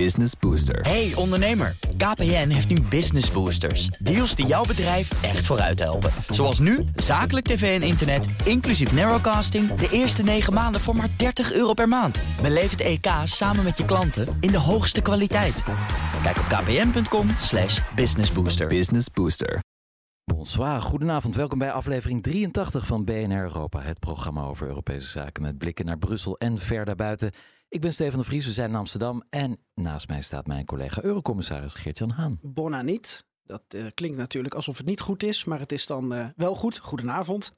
[0.00, 0.80] Business Booster.
[0.80, 3.86] Hey ondernemer, KPN heeft nu Business Boosters.
[3.86, 6.10] Deals die jouw bedrijf echt vooruit helpen.
[6.28, 9.74] Zoals nu, zakelijk tv en internet, inclusief narrowcasting...
[9.74, 12.18] de eerste 9 maanden voor maar 30 euro per maand.
[12.42, 15.62] Beleef het EK samen met je klanten in de hoogste kwaliteit.
[16.22, 18.66] Kijk op kpn.com slash businessbooster.
[18.66, 19.60] Business Booster.
[20.24, 21.34] Bonsoir, goedenavond.
[21.34, 23.80] Welkom bij aflevering 83 van BNR Europa.
[23.80, 27.32] Het programma over Europese zaken met blikken naar Brussel en ver daarbuiten.
[27.74, 29.22] Ik ben Stefan de Vries, we zijn in Amsterdam.
[29.30, 32.38] En naast mij staat mijn collega Eurocommissaris Geert-Jan Haan.
[32.42, 33.24] Bona niet.
[33.44, 36.54] Dat eh, klinkt natuurlijk alsof het niet goed is, maar het is dan eh, wel
[36.54, 36.78] goed.
[36.78, 37.52] Goedenavond.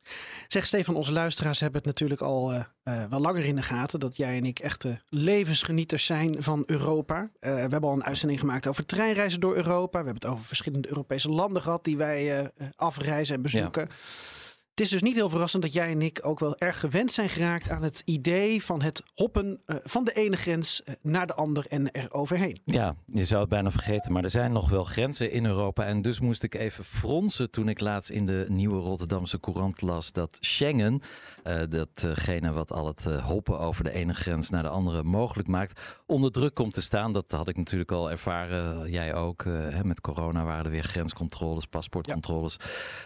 [0.48, 4.16] Zeg Stefan, onze luisteraars hebben het natuurlijk al eh, wel langer in de gaten dat
[4.16, 7.30] jij en ik echte levensgenieters zijn van Europa.
[7.40, 9.98] We hebben al een uitzending gemaakt over treinreizen door Europa.
[9.98, 13.88] We hebben het over verschillende Europese landen gehad die wij afreizen en bezoeken.
[14.76, 17.28] Het is dus niet heel verrassend dat jij en ik ook wel erg gewend zijn
[17.28, 21.34] geraakt aan het idee van het hoppen eh, van de ene grens eh, naar de
[21.34, 22.60] ander en er overheen.
[22.64, 25.84] Ja, je zou het bijna vergeten, maar er zijn nog wel grenzen in Europa.
[25.84, 30.12] En dus moest ik even fronsen toen ik laatst in de nieuwe Rotterdamse Courant las
[30.12, 31.00] dat Schengen,
[31.42, 35.80] eh, datgene wat al het hoppen over de ene grens naar de andere mogelijk maakt,
[36.06, 37.12] onder druk komt te staan.
[37.12, 39.44] Dat had ik natuurlijk al ervaren, jij ook.
[39.44, 42.56] hè, met corona waren er weer grenscontroles, paspoortcontroles.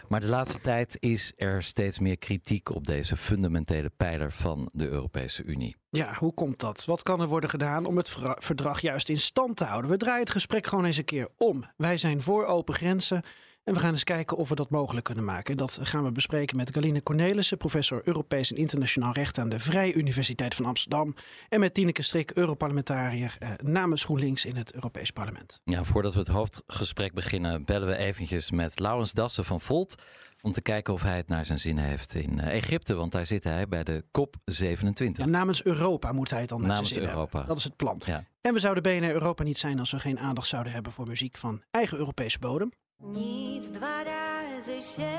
[0.09, 4.89] Maar de laatste tijd is er steeds meer kritiek op deze fundamentele pijler van de
[4.89, 5.77] Europese Unie.
[5.91, 6.85] Ja, hoe komt dat?
[6.85, 9.91] Wat kan er worden gedaan om het verdrag juist in stand te houden?
[9.91, 11.65] We draaien het gesprek gewoon eens een keer om.
[11.77, 13.23] Wij zijn voor open grenzen
[13.65, 15.57] en we gaan eens kijken of we dat mogelijk kunnen maken.
[15.57, 19.93] Dat gaan we bespreken met Galine Cornelissen, professor Europees en Internationaal Recht aan de Vrije
[19.93, 21.15] Universiteit van Amsterdam.
[21.49, 25.61] En met Tineke Strik, Europarlementariër eh, namens GroenLinks in het Europees Parlement.
[25.65, 29.95] Ja, voordat we het hoofdgesprek beginnen, bellen we eventjes met Laurens Dassen van Volt.
[30.43, 32.95] Om te kijken of hij het naar zijn zin heeft in eh, Egypte.
[32.95, 35.11] Want daar zit hij bij de COP27.
[35.13, 37.39] Ja, namens Europa moet hij het dan naar Namens zijn zin Europa.
[37.39, 37.49] hebben.
[37.49, 38.01] Dat is het plan.
[38.05, 38.25] Ja.
[38.41, 41.37] En we zouden BNR Europa niet zijn als we geen aandacht zouden hebben voor muziek
[41.37, 42.71] van eigen Europese bodem.
[43.03, 45.13] Nic dwa razy się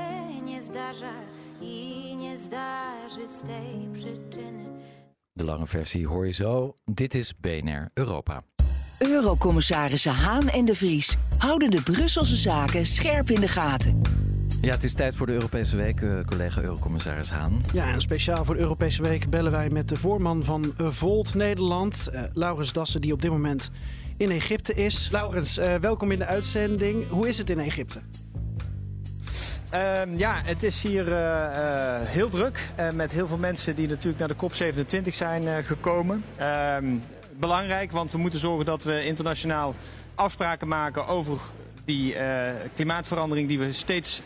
[0.44, 1.12] nie zdarza
[1.60, 4.64] i nie zdarzy z tej przyczyny.
[5.32, 6.76] De lange versie hoor je zo.
[6.84, 8.42] Dit is BNR Europa.
[8.98, 14.00] Eurocommissarissen Haan en de Vries houden de Brusselse zaken scherp in de gaten.
[14.62, 17.60] Ja, het is tijd voor de Europese Week, eh, collega Eurocommissaris Haan.
[17.72, 22.06] Ja, en speciaal voor de Europese Week bellen wij met de voorman van Volt Nederland,
[22.12, 23.70] eh, Laurens Dassen, die op dit moment
[24.16, 25.08] in Egypte is.
[25.10, 27.08] Laurens, eh, welkom in de uitzending.
[27.08, 28.00] Hoe is het in Egypte?
[29.70, 31.44] Ehm, ja, het is hier eh,
[32.00, 32.68] eh, heel druk.
[32.74, 36.24] eh, met heel veel mensen die natuurlijk naar de COP27 zijn eh, gekomen.
[36.36, 36.84] Ehm,
[37.38, 39.74] belangrijk, want we moeten zorgen dat we internationaal
[40.14, 41.38] afspraken maken over
[41.84, 44.22] die eh, klimaatverandering die we steeds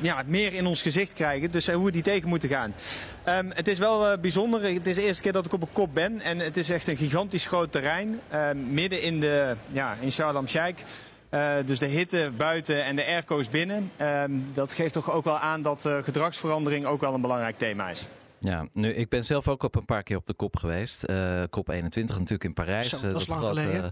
[0.00, 1.50] ja, meer in ons gezicht krijgen.
[1.50, 2.74] Dus eh, hoe we die tegen moeten gaan.
[3.24, 4.62] Ehm, het is wel eh, bijzonder.
[4.62, 6.20] Het is de eerste keer dat ik op een kop ben.
[6.20, 8.20] En het is echt een gigantisch groot terrein.
[8.30, 10.82] Ehm, midden in, de, ja, in Sharm el-Sheikh.
[11.28, 13.90] Eh, dus de hitte buiten en de airco's binnen.
[13.96, 18.06] Ehm, dat geeft toch ook wel aan dat gedragsverandering ook wel een belangrijk thema is.
[18.46, 21.02] Ja, nu, ik ben zelf ook op een paar keer op de kop geweest.
[21.02, 22.88] Eh COP 21 natuurlijk in Parijs.
[22.88, 23.90] Zo, Eh, dat is lang geleden.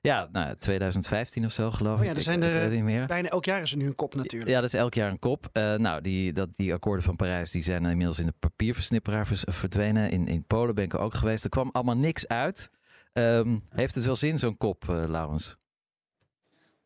[0.00, 2.14] ja, nou, 2015 of zo geloof Oh ik.
[2.16, 3.06] er zijn er niet meer.
[3.06, 4.50] bijna elk jaar is er nu een kop natuurlijk.
[4.50, 5.48] Ja, dat is elk jaar een kop.
[5.52, 9.44] Eh, nou, die, dat, die akkoorden van Parijs die zijn inmiddels in de papierversnipperaar vers-
[9.46, 10.10] verdwenen.
[10.10, 11.44] In, in Polen ben ik er ook geweest.
[11.44, 12.70] Er kwam allemaal niks uit.
[13.12, 15.56] Ehm, heeft het wel zin, zo'n kop, eh Laurens?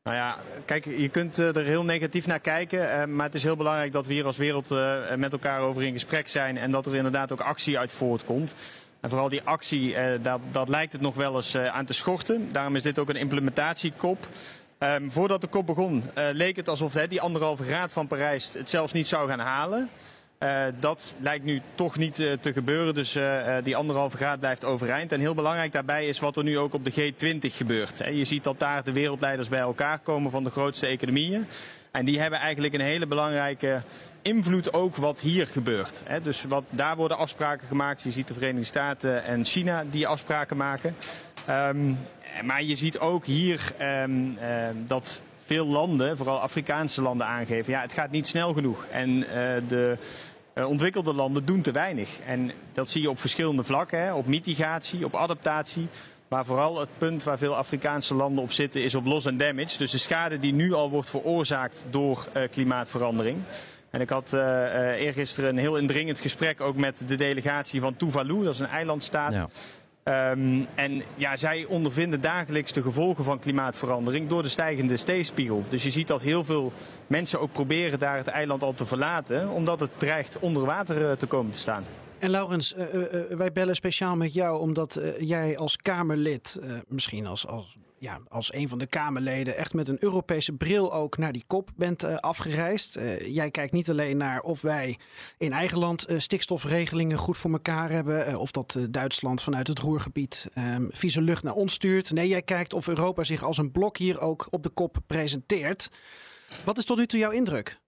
[0.06, 2.90] Nou ja, kijk, je kunt eh, er heel negatief naar kijken.
[2.92, 5.82] eh, maar het is heel belangrijk dat we hier als wereld eh, met elkaar over
[5.82, 6.56] in gesprek zijn.
[6.58, 8.54] En dat er inderdaad ook actie uit voortkomt.
[9.00, 12.48] En vooral die actie, dat, dat lijkt het nog wel eens aan te schorten.
[12.52, 14.26] Daarom is dit ook een implementatiekop.
[14.78, 18.92] Ehm, voordat de kop begon, leek het alsof die anderhalve graad van Parijs het zelfs
[18.92, 19.88] niet zou gaan halen.
[20.38, 22.94] Eh, dat lijkt nu toch niet eh, te gebeuren.
[22.94, 25.12] Dus eh, die anderhalve graad blijft overeind.
[25.12, 27.96] En heel belangrijk daarbij is wat er nu ook op de G20 gebeurt.
[27.96, 31.46] Je ziet dat daar de wereldleiders bij elkaar komen van de grootste economieën.
[31.90, 33.82] En die hebben eigenlijk een hele belangrijke
[34.22, 36.02] invloed ook wat hier gebeurt.
[36.22, 38.02] Dus wat, daar worden afspraken gemaakt.
[38.02, 40.96] Je ziet de Verenigde Staten en China die afspraken maken.
[41.46, 41.92] Ehm,
[42.42, 47.72] maar je ziet ook hier ehm, ehm, dat veel landen, vooral Afrikaanse landen, aangeven...
[47.72, 48.86] ja, het gaat niet snel genoeg.
[48.90, 49.98] En eh, de
[50.52, 52.18] eh, ontwikkelde landen doen te weinig.
[52.26, 54.00] En dat zie je op verschillende vlakken.
[54.00, 54.12] Hè?
[54.12, 55.88] Op mitigatie, op adaptatie.
[56.28, 59.78] Maar vooral het punt waar veel Afrikaanse landen op zitten is op loss and damage.
[59.78, 63.38] Dus de schade die nu al wordt veroorzaakt door eh, klimaatverandering.
[63.90, 64.32] En ik had
[64.96, 68.44] eergisteren een heel indringend gesprek ook met de delegatie van Tuvalu.
[68.44, 69.32] Dat is een eilandstaat.
[69.32, 69.48] Ja.
[70.06, 75.64] Ehm, en ja, zij ondervinden dagelijks de gevolgen van klimaatverandering door de stijgende zeespiegel.
[75.68, 76.72] Dus je ziet dat heel veel
[77.06, 81.16] mensen ook proberen daar het eiland al te verlaten, omdat het dreigt onder water eh,
[81.16, 81.84] te komen te staan.
[82.18, 87.46] En Laurens, uh, uh, wij bellen speciaal met jou omdat jij als Kamerlid, misschien als,
[87.46, 91.44] als, ja, als een van de Kamerleden, echt met een Europese bril ook naar die
[91.46, 92.98] kop bent afgereisd.
[93.20, 94.98] jij kijkt niet alleen naar of wij
[95.38, 100.88] in eigen land stikstofregelingen goed voor elkaar hebben, of dat Duitsland vanuit het roergebied um,
[100.92, 102.12] vieze lucht naar ons stuurt.
[102.12, 105.90] Nee, jij kijkt of Europa zich als een blok hier ook op de kop presenteert.
[106.64, 107.80] Wat is tot nu toe jouw indruk?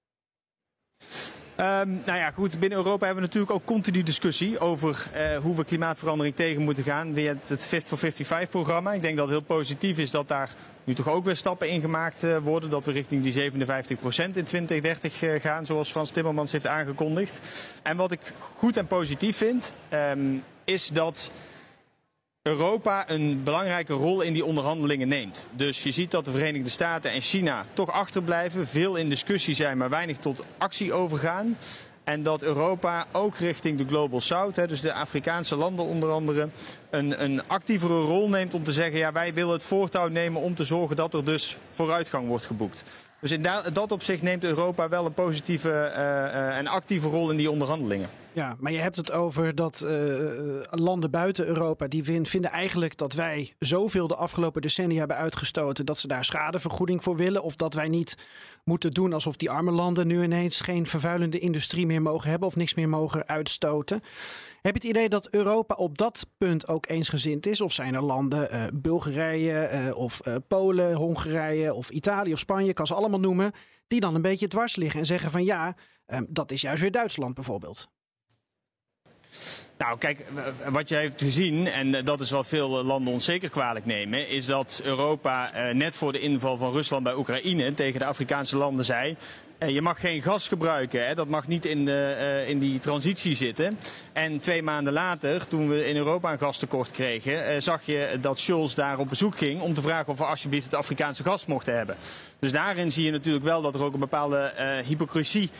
[1.60, 2.58] Um, nou ja, goed.
[2.58, 6.84] Binnen Europa hebben we natuurlijk ook continu discussie over uh, hoe we klimaatverandering tegen moeten
[6.84, 8.92] gaan via het Fit for 55-programma.
[8.92, 10.50] Ik denk dat het heel positief is dat daar
[10.84, 12.70] nu toch ook weer stappen in gemaakt uh, worden.
[12.70, 13.54] Dat we richting die 57%
[14.34, 17.40] in 2030 uh, gaan, zoals Frans Timmermans heeft aangekondigd.
[17.82, 21.30] En wat ik goed en positief vind, um, is dat
[22.48, 25.46] Europa een belangrijke rol in die onderhandelingen neemt.
[25.50, 29.78] Dus je ziet dat de Verenigde Staten en China toch achterblijven, veel in discussie zijn,
[29.78, 31.56] maar weinig tot actie overgaan.
[32.04, 36.48] En dat Europa ook richting de Global South, dus de Afrikaanse landen onder andere,
[36.90, 40.54] een, een actievere rol neemt om te zeggen, ja, wij willen het voortouw nemen om
[40.54, 42.82] te zorgen dat er dus vooruitgang wordt geboekt.
[43.20, 47.50] Dus in dat opzicht neemt Europa wel een positieve uh, en actieve rol in die
[47.50, 48.08] onderhandelingen.
[48.32, 53.12] Ja, maar je hebt het over dat uh, landen buiten Europa die vinden eigenlijk dat
[53.12, 57.42] wij zoveel de afgelopen decennia hebben uitgestoten dat ze daar schadevergoeding voor willen.
[57.42, 58.16] Of dat wij niet
[58.64, 62.56] moeten doen alsof die arme landen nu ineens geen vervuilende industrie meer mogen hebben of
[62.56, 64.00] niks meer mogen uitstoten.
[64.62, 67.60] Heb je het idee dat Europa op dat punt ook eensgezind is?
[67.60, 72.94] Of zijn er landen, uh, Bulgarije of Polen, Hongarije of Italië of Spanje, kan ze
[72.94, 73.52] allemaal noemen,
[73.86, 75.76] die dan een beetje dwars liggen en zeggen van ja,
[76.28, 77.88] dat is juist weer Duitsland bijvoorbeeld?
[79.78, 80.24] Nou, kijk,
[80.68, 84.46] wat je heeft gezien, en dat is wat veel landen ons zeker kwalijk nemen, is
[84.46, 89.16] dat Europa net voor de inval van Rusland bij Oekraïne tegen de Afrikaanse landen zei.
[89.66, 91.14] Je mag geen gas gebruiken, hè?
[91.14, 93.78] dat mag niet in, de, in die transitie zitten.
[94.12, 98.74] En twee maanden later, toen we in Europa een gastekort kregen, zag je dat Scholz
[98.74, 101.96] daar op bezoek ging om te vragen of we alsjeblieft het Afrikaanse gas mochten hebben.
[102.38, 104.52] Dus daarin zie je natuurlijk wel dat er ook een bepaalde
[104.86, 105.50] hypocrisie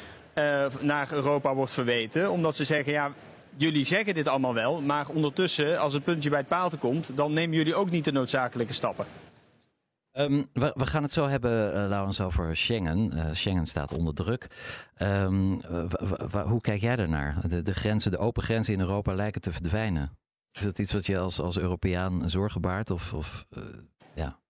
[0.80, 2.30] naar Europa wordt verweten.
[2.30, 3.12] Omdat ze zeggen, ja,
[3.58, 7.32] jullie zeggen dit allemaal wel, maar ondertussen, als het puntje bij het paaltje komt, dan
[7.32, 9.06] nemen jullie ook niet de noodzakelijke stappen.
[10.12, 13.10] Um, we, gaan het zo hebben, uh, Laurens, over Schengen.
[13.14, 14.46] Uh, Schengen staat onder druk.
[15.02, 15.60] Um,
[16.46, 17.48] hoe kijk jij daarnaar?
[17.48, 20.18] De, de, grenzen, de open grenzen in Europa lijken te verdwijnen.
[20.52, 22.90] Is dat iets wat je als, als Europeaan zorgen baart?
[22.90, 23.97] Of, of ja,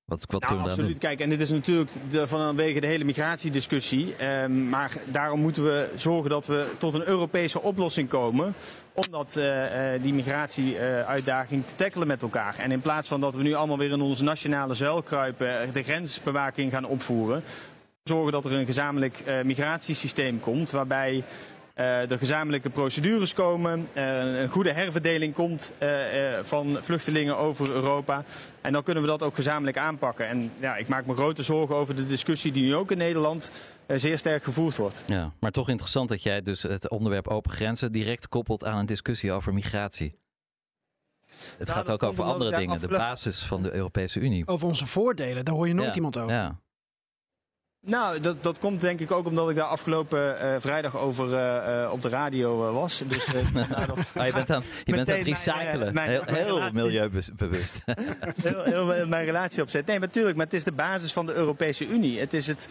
[0.08, 0.99] wat, wat nou, we absoluut.
[0.99, 4.25] Kijk, en dit is natuurlijk de, vanwege de hele migratiediscussie.
[4.43, 8.55] Um, maar daarom moeten we zorgen dat we tot een Europese oplossing komen.
[8.93, 9.64] Om dat, uh,
[10.02, 12.58] die migratieuitdaging te tackelen met elkaar.
[12.58, 15.82] En in plaats van dat we nu allemaal weer in onze nationale zuil kruipen, de
[15.82, 17.43] grensbewaking gaan opvoeren.
[18.02, 21.25] Zorgen dat er een gezamenlijk uh, migratiesysteem komt waarbij
[21.84, 25.88] er gezamenlijke procedures komen, uh, een goede herverdeling komt uh,
[26.42, 28.25] van vluchtelingen over Europa.
[28.60, 30.28] En dan kunnen we dat ook gezamenlijk aanpakken.
[30.28, 33.50] En ja, ik maak me grote zorgen over de discussie die nu ook in Nederland
[33.86, 35.02] zeer sterk gevoerd wordt.
[35.06, 38.86] Ja, maar toch interessant dat jij dus het onderwerp open grenzen direct koppelt aan een
[38.86, 40.19] discussie over migratie.
[41.58, 44.46] Het nou, gaat ook over andere dingen, de basis van de Europese Unie.
[44.46, 46.34] Over onze voordelen, daar hoor je nooit ja, iemand over.
[46.34, 46.60] Ja.
[47.80, 51.82] Nou, dat, dat komt denk ik ook omdat ik daar afgelopen uh, vrijdag over uh,
[51.84, 53.02] uh, op de radio was.
[53.06, 55.94] Dus, nou, oh, je bent aan, je bent aan het recyclen.
[55.94, 57.80] Mijn, heel, mijn heel milieubewust.
[58.42, 59.86] heel, heel mijn relatie opzet.
[59.86, 62.20] Nee, natuurlijk, maar het is de basis van de Europese Unie.
[62.20, 62.69] Het is het,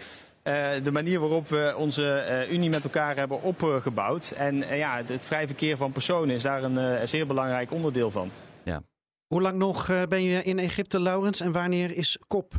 [0.84, 4.34] de manier waarop we onze Unie met elkaar hebben opgebouwd.
[4.38, 8.32] En ja, het, het, vrij verkeer van personen is daar een zeer belangrijk onderdeel van.
[8.64, 8.82] Ja.
[9.28, 11.40] Hoe lang nog ben je in Egypte, Laurens?
[11.40, 12.54] En wanneer is kop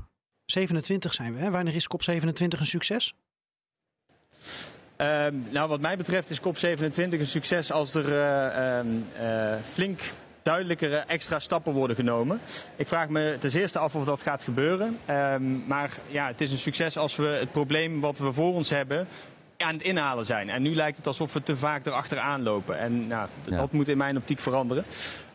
[0.51, 1.41] 27 zijn we.
[1.41, 1.51] Hè?
[1.51, 3.15] Wanneer is COP27 een succes?
[5.01, 8.85] Uh, nou, wat mij betreft is COP27 een succes als er uh,
[9.23, 10.01] uh, flink
[10.43, 12.41] duidelijkere extra stappen worden genomen.
[12.77, 14.99] Ik vraag me ten eerste af of dat gaat gebeuren.
[15.11, 18.71] Um, maar ja, het is een succes als we het probleem wat we voor ons
[18.71, 19.07] hebben
[19.65, 20.51] aan het inhalen zijn.
[20.51, 22.79] En nu lijkt het alsof we te vaak erachteraan lopen.
[22.79, 23.57] En nou, ja.
[23.57, 24.85] dat moet in mijn optiek veranderen.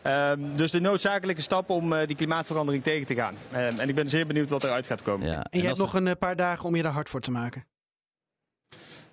[0.02, 3.34] Um, dus de noodzakelijke stap om uh, die klimaatverandering tegen te gaan.
[3.52, 5.26] Um, en ik ben zeer benieuwd wat eruit gaat komen.
[5.26, 5.34] Ja.
[5.34, 7.64] En, en je hebt nog een paar dagen om je daar hard voor te maken.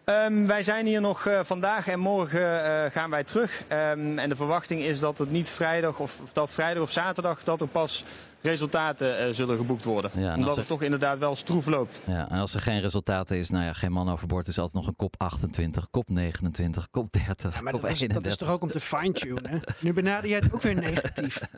[0.05, 3.63] Um, wij zijn hier nog uh, vandaag en morgen uh, gaan wij terug.
[3.69, 7.43] Um, en de verwachting is dat het niet vrijdag of, of, dat vrijdag of zaterdag
[7.43, 8.03] dat er pas
[8.41, 10.11] resultaten eh, zullen geboekt worden.
[10.15, 12.01] Ja, Omdat het er- toch inderdaad wel stroef loopt.
[12.05, 14.87] Ja, en als er geen resultaten is, nou ja, geen man overboord, is altijd nog
[14.87, 18.31] een kop 28, kop 29, kop 30, Maar kop dat is, dat 31.
[18.31, 19.61] is toch ook om te fine-tunen?
[19.79, 21.39] Nu benader jij het ook weer negatief.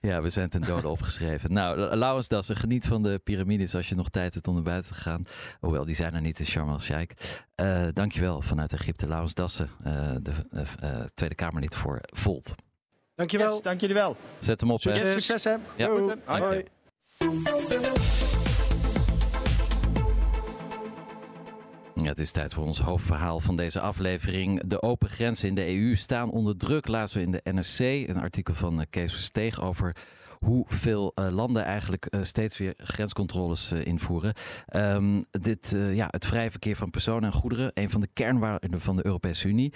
[0.00, 1.52] Ja, we zijn ten dode opgeschreven.
[1.52, 4.92] Nou, Laurens Dassen, geniet van de piramides als je nog tijd hebt om naar buiten
[4.92, 5.24] te gaan.
[5.60, 7.14] Hoewel, die zijn er niet in Sharm el-Sheikh.
[7.54, 9.06] Eh dankjewel vanuit Egypte.
[9.06, 10.32] Laurens Dassen, eh, de
[11.14, 12.54] Tweede Kamerlid voor Volt.
[13.14, 13.52] Dankjewel.
[13.52, 14.16] Yes, dank jullie wel.
[14.38, 15.12] Zet hem op, hè.
[15.12, 15.54] Succes hè.
[15.76, 15.88] Ja.
[15.88, 16.38] Goed, hè.
[16.38, 16.64] Hoi.
[21.94, 24.62] Ja, het is tijd voor ons hoofdverhaal van deze aflevering.
[24.66, 28.08] De open grenzen in de EU staan onder druk, lazen we in de NRC.
[28.08, 29.96] Een artikel van eh, Kees Versteeg over
[30.44, 34.34] hoeveel eh, landen eigenlijk eh, steeds weer grenscontroles invoeren.
[34.66, 38.80] Ehm, dit, eh, ja, het vrije verkeer van personen en goederen, een van de kernwaarden
[38.80, 39.72] van de Europese Unie.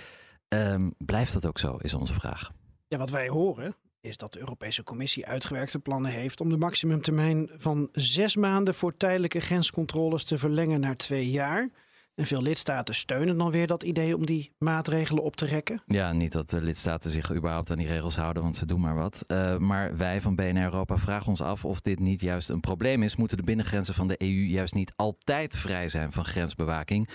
[0.48, 2.50] Ehm, blijft dat ook zo, is onze vraag.
[2.88, 7.50] Ja, wat wij horen is dat de Europese Commissie uitgewerkte plannen heeft om de maximumtermijn
[7.56, 11.68] van zes maanden voor tijdelijke grenscontroles te verlengen naar twee jaar.
[12.14, 15.82] En veel lidstaten steunen dan weer dat idee om die maatregelen op te rekken.
[15.86, 18.94] Ja, niet dat de lidstaten zich überhaupt aan die regels houden, want ze doen maar
[18.94, 19.24] wat.
[19.26, 23.02] Eh, maar wij van BNR Europa vragen ons af of dit niet juist een probleem
[23.02, 23.16] is.
[23.16, 27.08] Moeten de binnengrenzen van de EU juist niet altijd vrij zijn van grensbewaking?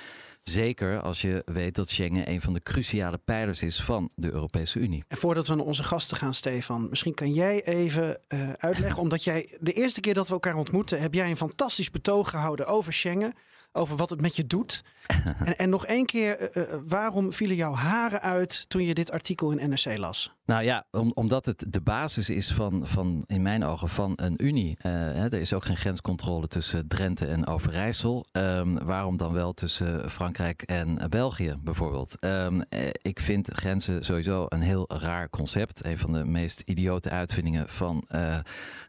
[0.44, 4.80] Zeker als je weet dat Schengen een van de cruciale pijlers is van de Europese
[4.80, 5.04] Unie.
[5.08, 9.24] En voordat we naar onze gasten gaan, Stefan, misschien kan jij even eh, uitleggen, omdat
[9.24, 12.94] jij de eerste keer dat we elkaar ontmoeten, heb jij een fantastisch betoog gehouden over
[12.94, 13.34] Schengen,
[13.74, 14.84] over wat het met je doet.
[15.46, 19.12] en, en nog één keer, eh, eh, waarom vielen jouw haren uit toen je dit
[19.12, 20.34] artikel in NRC las?
[20.46, 24.46] Nou ja, om, omdat het de basis is van, van, in mijn ogen, van een
[24.46, 24.77] unie.
[24.82, 28.25] Eh, hè, er is ook geen grenscontrole tussen Drenthe en Overijssel.
[28.32, 32.20] Ehm, waarom dan wel tussen Frankrijk en België bijvoorbeeld?
[32.20, 35.86] Ehm, eh, ik vind grenzen sowieso een heel raar concept.
[35.86, 38.08] Een van de meest idiote uitvindingen van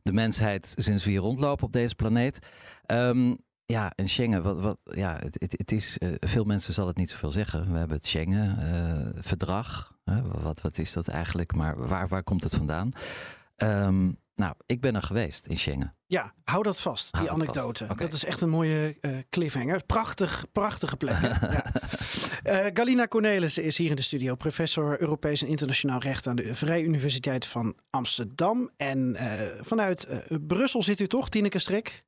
[0.03, 2.39] de mensheid sinds we hier rondlopen op deze planeet.
[2.87, 3.35] Ehm,
[3.67, 6.97] ja, en Schengen, wat, wat, ja, het, het, het is, eh, veel mensen zal het
[6.97, 7.73] niet zoveel zeggen.
[7.73, 9.93] We hebben het Schengen-verdrag.
[10.43, 11.55] wat, wat is dat eigenlijk?
[11.55, 12.91] Maar waar, waar komt het vandaan?
[13.57, 15.95] Ehm, nou, ik ben er geweest in Schengen.
[16.07, 17.87] Ja, hou dat vast, Hou die dat anekdote.
[17.87, 17.99] vast.
[18.01, 19.85] Dat is echt een mooie eh, cliffhanger.
[19.85, 21.21] Prachtig, prachtige plek.
[21.21, 21.65] ja.
[22.45, 24.35] Eh, Galina Cornelissen is hier in de studio.
[24.35, 28.71] Professor Europees en Internationaal Recht aan de Vrije Universiteit van Amsterdam.
[28.77, 32.05] En eh, vanuit eh, Brussel zit u toch, Tineke Strik?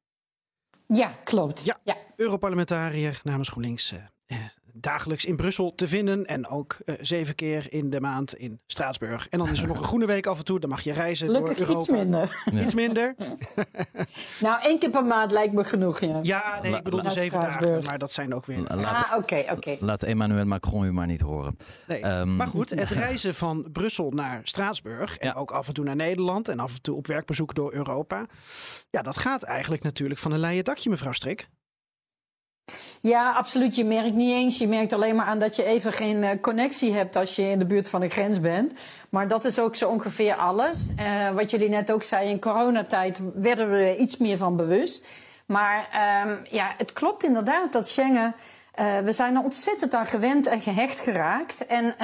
[0.89, 1.65] Ja, klopt.
[1.65, 1.79] Ja.
[1.85, 1.97] Ja.
[2.17, 3.95] Europarlementariër namens GroenLinks.
[4.81, 6.27] Dagelijks in Brussel te vinden.
[6.27, 9.29] En ook eh, zeven keer in de maand in Straatsburg.
[9.29, 10.61] En dan is er nog een groene week af en toe.
[10.61, 11.81] Dan mag je reizen Gelukkig door Europa.
[11.93, 12.43] iets minder.
[12.53, 12.63] Ja.
[12.63, 13.15] Iets minder.
[14.41, 16.19] Nou, één keer per maand lijkt me genoeg, ja.
[16.23, 17.85] Ja, nee, ik bedoel de zeven dagen.
[17.85, 18.59] Maar dat zijn ook weer...
[18.59, 19.77] Laat, Ah, oké, oké.
[19.81, 21.57] laat Emmanuel Macron u maar niet horen.
[21.87, 22.01] Nee.
[22.01, 25.35] Ehm, maar goed, het reizen van Brussel naar Straatsburg en Ja.
[25.35, 28.27] ook af en toe naar Nederland en af en toe op werkbezoek door Europa.
[28.91, 31.49] Ja, dat gaat eigenlijk natuurlijk van een leien dakje, mevrouw Strik.
[33.01, 33.77] Ja, absoluut.
[33.77, 34.59] Je merkt niet eens.
[34.59, 37.59] Je merkt alleen maar aan dat je even geen eh, connectie hebt als je in
[37.59, 38.73] de buurt van de grens bent.
[39.11, 40.87] Maar dat is ook zo ongeveer alles.
[40.97, 45.07] Eh, wat jullie net ook zeiden, in coronatijd werden we er iets meer van bewust.
[45.47, 48.35] Maar ehm, ja, het klopt inderdaad dat Schengen.
[48.75, 51.67] eh, we zijn er ontzettend aan gewend en gehecht geraakt.
[51.67, 51.99] En,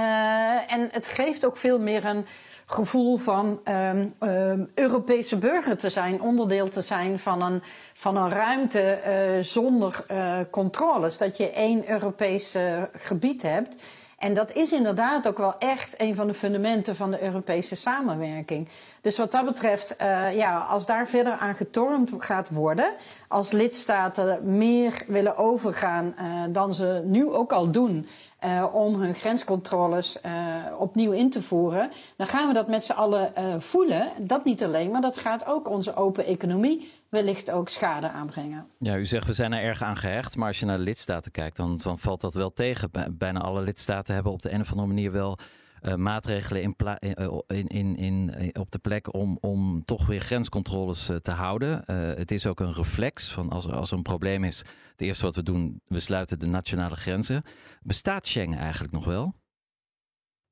[0.66, 2.26] en het geeft ook veel meer een
[2.66, 7.62] gevoel van ehm, ehm, Europese burger te zijn, onderdeel te zijn van een,
[7.94, 11.18] van een ruimte eh, zonder eh, controles.
[11.18, 12.56] Dat je één Europees
[12.92, 13.74] gebied hebt.
[14.18, 18.68] En dat is inderdaad ook wel echt een van de fundamenten van de Europese samenwerking.
[19.00, 22.92] Dus wat dat betreft, eh, ja, als daar verder aan getornd gaat worden,
[23.28, 26.14] als lidstaten meer willen overgaan
[26.48, 28.06] dan ze nu ook al doen.
[28.42, 30.32] Eh, om hun grenscontroles eh,
[30.78, 34.08] opnieuw in te voeren, dan gaan we dat met z'n allen eh, voelen.
[34.18, 38.66] Dat niet alleen, maar dat gaat ook onze open economie wellicht ook schade aanbrengen.
[38.78, 41.30] Ja, u zegt we zijn er erg aan gehecht, maar als je naar de lidstaten
[41.30, 42.90] kijkt, dan, dan valt dat wel tegen.
[42.90, 45.38] Bij- Bijna alle lidstaten hebben op de een of andere manier wel
[45.82, 47.14] eh, maatregelen in pla- in,
[47.46, 51.84] in, in, in- op de plek om, om toch weer grenscontroles eh, te houden.
[51.86, 54.58] Eh, het is ook een reflex van als er, als er een probleem is,
[54.90, 57.42] het eerste wat we doen, we sluiten de nationale grenzen.
[57.82, 59.34] Bestaat Schengen eigenlijk nog wel?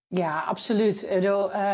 [0.07, 1.03] Ja, absoluut.
[1.05, 1.73] Eh,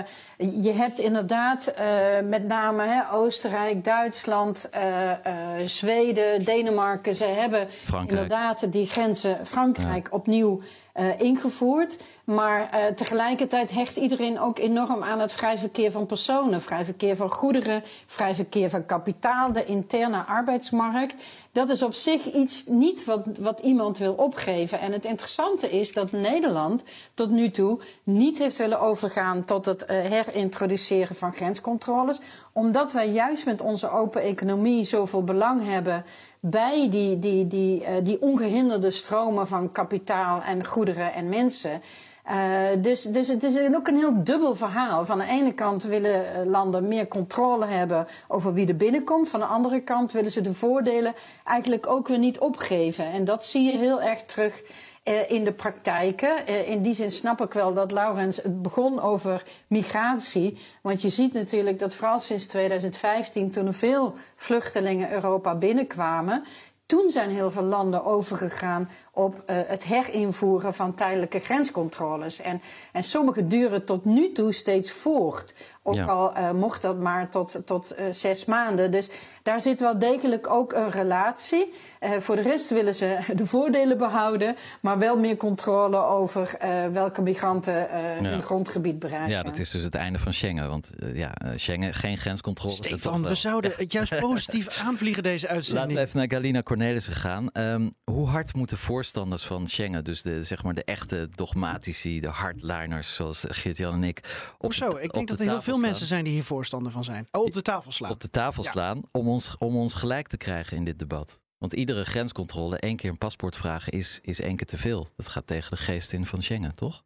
[0.62, 5.12] je hebt inderdaad eh, met name Oostenrijk, Duitsland, eh,
[5.60, 7.14] eh, Zweden, Denemarken.
[7.14, 8.10] Ze hebben Frankrijk.
[8.10, 10.60] inderdaad die grenzen Frankrijk opnieuw
[10.96, 11.98] eh, ingevoerd.
[12.24, 17.16] Maar eh, tegelijkertijd hecht iedereen ook enorm aan het vrij verkeer van personen, vrij verkeer
[17.16, 21.22] van goederen, vrij verkeer van kapitaal, de interne arbeidsmarkt.
[21.52, 24.80] Dat is op zich iets niet wat, wat iemand wil opgeven.
[24.80, 26.82] En het interessante is dat Nederland
[27.14, 32.18] tot nu toe niet heeft willen overgaan tot het eh, herintroduceren van grenscontroles.
[32.52, 36.04] Omdat wij juist met onze open economie zoveel belang hebben
[36.40, 41.82] bij die, die, die, eh, die ongehinderde stromen van kapitaal en goederen en mensen.
[42.30, 45.04] Uh, dus, dus het is ook een heel dubbel verhaal.
[45.04, 49.28] Van de ene kant willen eh, landen meer controle hebben over wie er binnenkomt.
[49.28, 51.14] Van de andere kant willen ze de voordelen
[51.44, 53.04] eigenlijk ook weer niet opgeven.
[53.04, 54.62] En dat zie je heel erg terug
[55.08, 56.30] uh, in de praktijken.
[56.48, 60.58] Uh, in die zin snap ik wel dat Laurens het begon over migratie.
[60.80, 66.44] Want je ziet natuurlijk dat vooral sinds 2015, toen er veel vluchtelingen Europa binnenkwamen,
[66.86, 72.40] toen zijn heel veel landen overgegaan op uh, het herinvoeren van tijdelijke grenscontroles.
[72.40, 72.60] En,
[72.92, 75.54] en sommige duren tot nu toe steeds voort.
[75.82, 76.04] Ook Ja.
[76.04, 78.90] al uh, mocht dat maar tot, tot uh, zes maanden.
[78.90, 79.10] Dus
[79.42, 81.72] daar zit wel degelijk ook een relatie.
[82.00, 86.86] Uh, voor de rest willen ze de voordelen behouden, maar wel meer controle over uh,
[86.86, 88.28] welke migranten uh, Ja.
[88.30, 89.30] hun grondgebied bereiken.
[89.30, 90.68] Ja, dat is dus het einde van Schengen.
[90.68, 92.76] Want eh, ja, eh, Schengen, geen grenscontroles.
[92.80, 95.92] en toch Stefan, we zouden het juist positief aanvliegen deze Laten uitzending.
[95.98, 97.50] we even naar Galina Cornelissen gaan.
[97.52, 102.28] Ehm, hoe hard moeten voorstanders van Schengen, dus de, zeg maar de echte dogmatici, de
[102.28, 104.18] hardliners zoals Geert-Jan en ik,
[104.54, 104.88] op Hoezo?
[104.88, 105.80] de- Ik denk de dat er heel tafel veel staan?
[105.88, 107.28] mensen zijn die hier voorstander van zijn.
[107.30, 108.10] Oh, op de tafel slaan.
[108.10, 108.70] op de tafel Ja.
[108.70, 111.40] slaan om ons, om ons gelijk te krijgen in dit debat.
[111.58, 115.06] Want iedere grenscontrole, één keer een paspoort vragen, is, is één keer te veel.
[115.16, 117.04] Dat gaat tegen de geest in van Schengen, toch?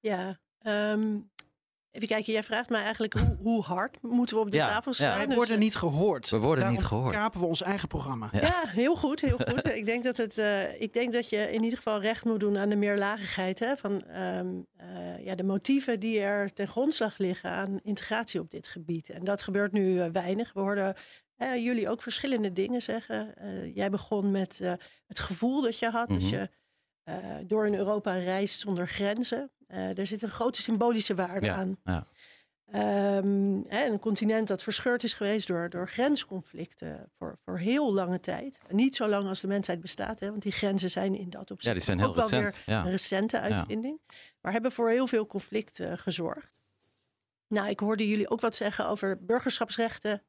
[0.00, 1.16] Ja, ehm,
[1.90, 2.32] even kijken.
[2.32, 4.96] Jij vraagt mij eigenlijk hoe, hoe hard moeten we op de Ja, tafel ja.
[4.96, 5.16] staan.
[5.16, 6.30] Wij Dus, worden niet gehoord.
[6.30, 7.14] We worden Daarom niet gehoord.
[7.14, 8.28] kapen we ons eigen programma.
[8.32, 8.40] Ja.
[8.40, 9.66] Ja, heel goed, heel goed.
[9.80, 12.58] ik, denk dat het, eh, ik denk dat je in ieder geval recht moet doen
[12.58, 13.58] aan de meerlagigheid.
[13.58, 18.50] Hè, van ehm, eh, ja, de motieven die er ten grondslag liggen aan integratie op
[18.50, 19.10] dit gebied.
[19.10, 20.52] En dat gebeurt nu eh, weinig.
[20.52, 20.96] We hoorden
[21.38, 23.36] eh, jullie ook verschillende dingen zeggen.
[23.36, 24.72] Eh, jij begon met eh,
[25.06, 26.34] het gevoel dat je had als Mhm.
[26.34, 26.48] je
[27.46, 29.50] door in Europa reist zonder grenzen.
[29.68, 31.76] Er zit een grote symbolische waarde Ja, aan.
[31.84, 32.06] ja.
[32.70, 38.58] Ehm, een continent dat verscheurd is geweest door, door grensconflicten voor, voor heel lange tijd.
[38.70, 41.64] Niet zo lang als de mensheid bestaat, hè, want die grenzen zijn in dat opzicht
[41.64, 42.64] Ja, die zijn ook heel wel recent.
[42.66, 42.84] weer Ja.
[42.84, 44.00] een recente uitvinding.
[44.40, 46.52] Maar hebben voor heel veel conflict eh, gezorgd.
[47.46, 50.22] Nou, ik hoorde jullie ook wat zeggen over burgerschapsrechten,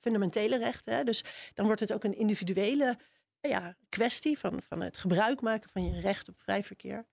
[0.00, 0.94] fundamentele rechten.
[0.96, 1.04] Hè.
[1.04, 1.24] Dus
[1.54, 2.98] dan wordt het ook een individuele
[3.40, 7.06] ja, kwestie van, van het gebruik maken van je recht op vrij verkeer.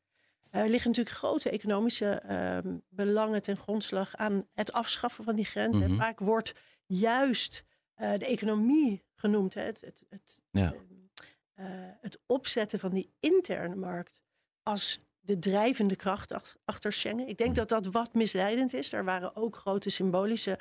[0.49, 5.89] Er liggen natuurlijk grote economische ehm, belangen ten grondslag aan het afschaffen van die grenzen.
[5.91, 5.99] Mhm.
[5.99, 6.53] Vaak wordt
[6.85, 7.63] juist
[7.93, 10.73] eh, de economie genoemd, hè, het, het, het, Ja.
[10.73, 10.83] ehm,
[11.53, 11.65] eh,
[12.01, 14.21] het opzetten van die interne markt
[14.63, 17.27] als de drijvende kracht ach- achter Schengen.
[17.27, 17.59] Ik denk Mhm.
[17.59, 18.93] dat dat wat misleidend is.
[18.93, 20.59] Er waren ook grote symbolische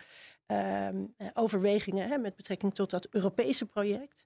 [0.50, 4.24] ehm, eh, overwegingen hè, met betrekking tot dat Europese project.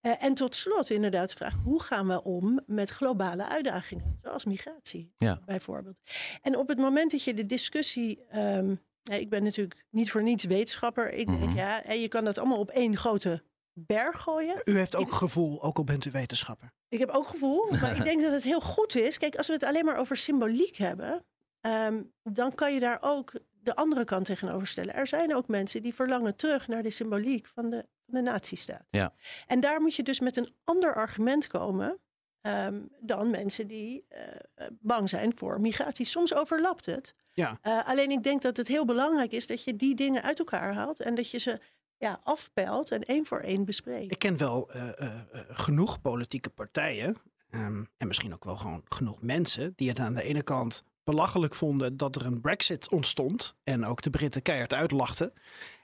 [0.00, 4.44] Eh, en tot slot inderdaad de vraag, hoe gaan we om met globale uitdagingen, zoals
[4.44, 5.40] migratie Ja.
[5.44, 5.96] bijvoorbeeld.
[6.42, 10.44] En op het moment dat je de discussie, ehm, ik ben natuurlijk niet voor niets
[10.44, 11.40] wetenschapper, ik Mhm.
[11.40, 13.42] denk ja, hè, je kan dat allemaal op één grote
[13.72, 14.60] berg gooien.
[14.64, 16.72] U heeft ook gevoel, ook al bent u wetenschapper.
[16.88, 19.18] Ik heb ook gevoel, maar ik denk dat het heel goed is.
[19.18, 21.24] Kijk, als we het alleen maar over symboliek hebben,
[21.60, 24.94] ehm, dan kan je daar ook de andere kant tegenover stellen.
[24.94, 28.86] Er zijn ook mensen die verlangen terug naar de symboliek van de, van de nazistaat.
[28.90, 29.12] Ja.
[29.46, 32.00] En daar moet je dus met een ander argument komen
[32.40, 36.06] ehm, dan mensen die eh, bang zijn voor migratie.
[36.06, 37.14] Soms overlapt het.
[37.34, 37.58] Ja.
[37.62, 40.74] Eh, alleen ik denk dat het heel belangrijk is dat je die dingen uit elkaar
[40.74, 41.60] haalt en dat je ze
[42.00, 44.12] ja, afpelt en één voor één bespreekt.
[44.12, 47.16] Ik ken wel eh, eh, eh, genoeg politieke partijen.
[47.50, 49.72] ehm, en misschien ook wel gewoon genoeg mensen.
[49.76, 53.54] die het aan de ene kant belachelijk vonden dat er een Brexit ontstond.
[53.64, 55.32] en ook de Britten keihard uitlachten.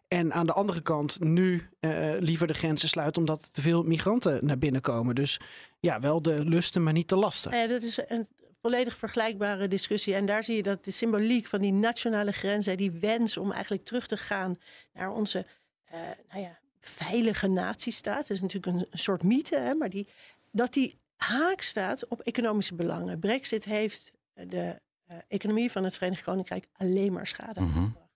[0.09, 3.21] En aan de andere kant nu eh, liever de grenzen sluiten.
[3.21, 5.15] omdat te veel migranten naar binnen komen.
[5.15, 5.41] Dus
[5.81, 7.51] ja, wel de lusten, maar niet de lasten.
[7.51, 8.27] Nou dat is een
[8.61, 10.15] volledig vergelijkbare discussie.
[10.15, 13.85] En daar zie je dat de symboliek van die nationale grenzen, die wens om eigenlijk
[13.85, 14.59] terug te gaan
[14.93, 15.47] naar onze
[15.85, 18.29] eh, nou ja, veilige natiestaat.
[18.29, 20.09] Dat is natuurlijk een, een soort mythe, hè, maar die,
[20.51, 23.19] dat die haak staat op economische belangen.
[23.19, 24.81] Brexit heeft de
[25.29, 28.11] economie van het Verenigd Koninkrijk alleen maar schade aangebracht.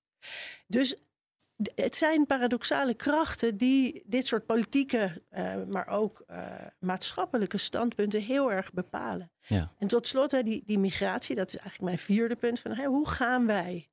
[0.67, 0.97] Dus
[1.75, 8.53] het zijn paradoxale krachten die dit soort politieke, eh, maar ook eh, maatschappelijke standpunten heel
[8.53, 9.33] erg bepalen.
[9.47, 9.73] Ja.
[9.79, 12.61] En tot slot, hè, die, die migratie, dat is eigenlijk mijn vierde punt.
[12.61, 13.89] Van, hè, hoe gaan wij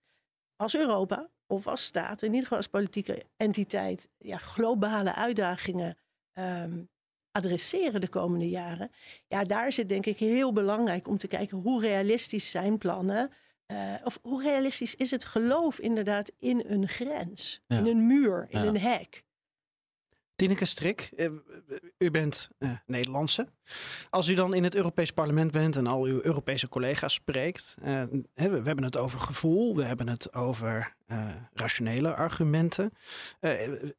[0.56, 5.98] als Europa of als staat, in ieder geval als politieke entiteit, ja, globale uitdagingen
[6.34, 6.84] ehm,
[7.38, 8.92] adresseren de komende jaren?
[9.28, 13.32] Ja, daar zit denk ik heel belangrijk om te kijken hoe realistisch zijn plannen.
[13.68, 17.78] eh, of hoe realistisch is het geloof inderdaad in een grens, Ja.
[17.78, 18.66] in een muur, in Ja.
[18.66, 19.24] een hek?
[20.36, 21.28] Tineke Strik, eh,
[21.98, 23.48] u bent uh, Nederlandse.
[24.10, 28.04] Als u dan in het Europees Parlement bent en al uw Europese collega's spreekt, uh,
[28.04, 30.96] we, we, hebben het over gevoel, we hebben het over
[31.54, 32.92] rationele argumenten.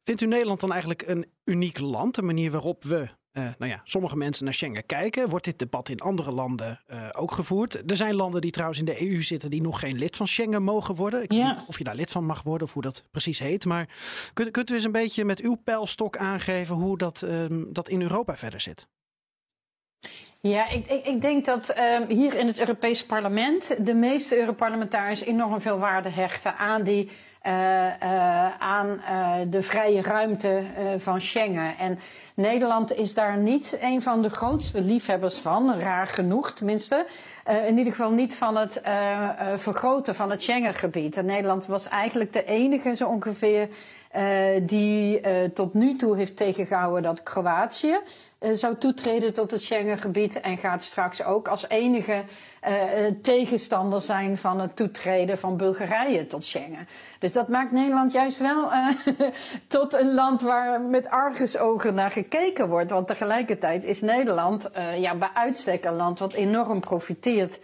[0.03, 3.81] vindt u Nederland dan eigenlijk een uniek land, de manier waarop we uh, nou ja,
[3.83, 5.29] sommige mensen naar Schengen kijken.
[5.29, 7.89] Wordt dit debat in andere landen uh, ook gevoerd?
[7.91, 10.63] Er zijn landen die trouwens in de EU zitten die nog geen lid van Schengen
[10.63, 11.23] mogen worden.
[11.23, 11.47] Ik ja.
[11.47, 13.65] weet niet of je daar lid van mag worden of hoe dat precies heet.
[13.65, 13.89] Maar
[14.33, 18.01] kunt, kunt u eens een beetje met uw pijlstok aangeven hoe dat, um, dat in
[18.01, 18.87] Europa verder zit?
[20.41, 25.21] Ja, ik, ik, ik denk dat uh, hier in het Europees Parlement de meeste Europarlementariërs
[25.21, 27.09] enorm veel waarde hechten aan die
[28.59, 30.63] aan uh, de vrije ruimte
[30.97, 31.77] van Schengen.
[31.77, 31.99] En
[32.33, 37.05] Nederland is daar niet een van de grootste liefhebbers van, raar genoeg tenminste.
[37.67, 38.81] in ieder geval niet van het
[39.55, 41.17] vergroten van het Schengengebied.
[41.17, 43.67] En Nederland was eigenlijk de enige zo ongeveer
[44.61, 45.21] die
[45.53, 47.99] tot nu toe heeft tegengehouden dat Kroatië
[48.39, 52.23] zou toetreden tot het Schengengebied en gaat straks ook als enige
[52.67, 56.87] uh, tegenstander zijn van het toetreden van Bulgarije tot Schengen.
[57.19, 58.69] Dus dat maakt Nederland juist wel
[59.67, 62.91] tot een land waar met argusogen naar gekeken wordt.
[62.91, 67.59] Want tegelijkertijd is Nederland ja, bij uitstek een land wat enorm profiteert.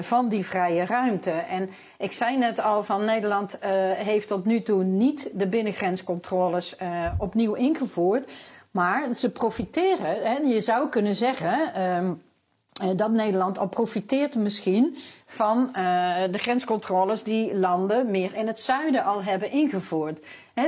[0.00, 1.30] Van die vrije ruimte.
[1.30, 3.58] En ik zei net al van Nederland
[3.96, 6.76] heeft tot nu toe niet de binnengrenscontroles
[7.18, 8.30] opnieuw ingevoerd.
[8.70, 10.22] Maar ze profiteren.
[10.22, 11.82] Hè, je zou kunnen zeggen.
[11.82, 12.22] Um,
[12.96, 15.74] dat Nederland al profiteert misschien van uh,
[16.30, 20.20] de grenscontroles die landen meer in het zuiden al hebben ingevoerd.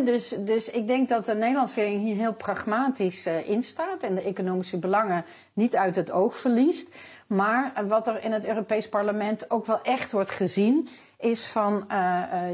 [0.05, 4.15] Dus, dus ik denk dat de Nederlandse regering hier heel pragmatisch uh, in staat en
[4.15, 6.97] de economische belangen niet uit het oog verliest.
[7.27, 11.87] Maar wat er in het Europees Parlement ook wel echt wordt gezien, is van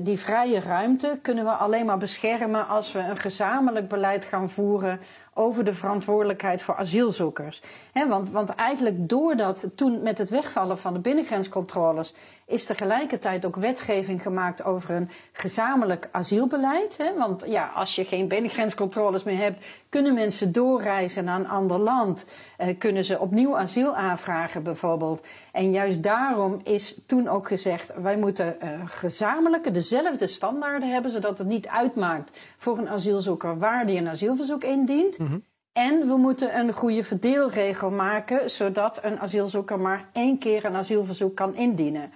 [0.03, 5.01] die vrije ruimte kunnen we alleen maar beschermen als we een gezamenlijk beleid gaan voeren
[5.39, 7.61] over de verantwoordelijkheid voor asielzoekers.
[8.09, 12.15] Want, want eigenlijk doordat toen met het wegvallen van de binnengrenscontroles
[12.47, 17.13] is tegelijkertijd ook wetgeving gemaakt over een gezamenlijk asielbeleid.
[17.17, 22.27] Want ja, als je geen binnengrenscontroles meer hebt, kunnen mensen doorreizen naar een ander land.
[22.61, 25.27] Uh, kunnen ze opnieuw asiel aanvragen bijvoorbeeld.
[25.53, 31.39] En juist daarom is toen ook gezegd, wij moeten uh, gezamenlijke, dezelfde standaarden hebben, zodat
[31.39, 35.17] het niet uitmaakt voor een asielzoeker waar die een asielverzoek indient.
[35.77, 41.37] En we moeten een goede verdeelregel maken, zodat een asielzoeker maar één keer een asielverzoek
[41.37, 42.13] kan indienen.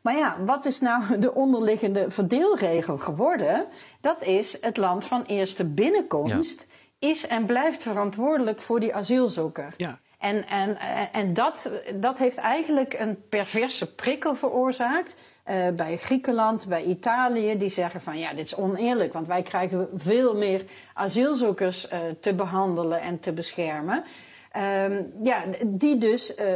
[0.00, 3.66] Maar ja, wat is nou de onderliggende verdeelregel geworden?
[4.00, 6.66] Dat is het land van eerste binnenkomst
[6.98, 7.08] ja.
[7.08, 9.74] is en blijft verantwoordelijk voor die asielzoeker.
[9.76, 9.98] Ja.
[10.18, 10.78] En, en,
[11.12, 15.14] en dat, dat heeft eigenlijk een perverse prikkel veroorzaakt.
[15.50, 19.88] Uh, bij Griekenland, bij Italië, die zeggen van ja, dit is oneerlijk, want wij krijgen
[19.94, 24.04] veel meer asielzoekers uh, te behandelen en te beschermen.
[24.86, 26.46] Um, ja, die dus uh,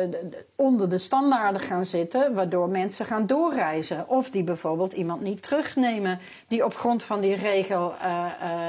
[0.56, 4.08] onder de standaarden gaan zitten, waardoor mensen gaan doorreizen.
[4.08, 6.18] Of die bijvoorbeeld iemand niet terugnemen,
[6.48, 7.94] die op grond van die regel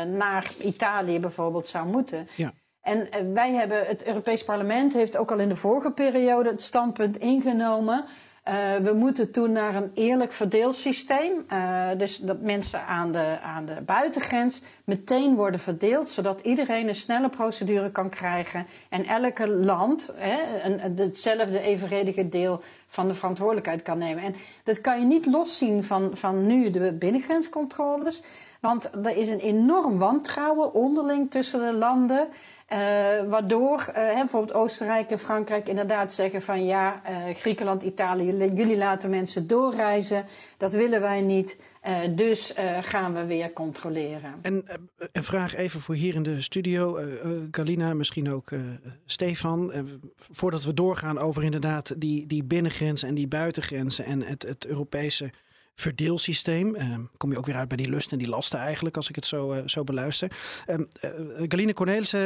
[0.08, 2.28] naar Italië bijvoorbeeld zou moeten.
[2.36, 2.54] Ja.
[2.82, 7.18] En wij hebben, het Europees Parlement heeft ook al in de vorige periode het standpunt
[7.18, 8.06] ingenomen.
[8.48, 11.46] Uh, we moeten toen naar een eerlijk verdeelsysteem.
[11.52, 16.96] Uh, dus dat mensen aan de, aan de buitengrens meteen worden verdeeld, zodat iedereen een
[16.96, 18.68] snelle procedure kan krijgen.
[18.90, 24.24] En elke land hè, een, hetzelfde evenredige deel van de verantwoordelijkheid kan nemen.
[24.24, 28.24] En dat kan je niet loszien van, van nu de binnengrenscontroles.
[28.60, 32.28] Want er is een enorm wantrouwen onderling tussen de landen.
[32.74, 32.78] Uh,
[33.30, 39.10] waardoor uh, bijvoorbeeld Oostenrijk en Frankrijk inderdaad zeggen van ja, uh, Griekenland, Italië, jullie laten
[39.10, 40.26] mensen doorreizen.
[40.58, 41.58] Dat willen wij niet.
[42.16, 44.34] Dus gaan we weer controleren.
[44.42, 44.66] En
[45.12, 47.00] een vraag even voor hier in de studio.
[47.52, 48.50] Galina, misschien ook
[49.06, 49.74] Stefan.
[50.16, 55.32] voordat we doorgaan over inderdaad die, die binnengrenzen en die buitengrenzen en het, het Europese
[55.76, 56.76] verdeelsysteem.
[57.18, 59.26] Kom je ook weer uit bij die lusten en die lasten eigenlijk, als ik het
[59.26, 60.32] zo, zo beluister.
[60.68, 60.78] Uh,
[61.48, 62.20] Galine Cornelissen,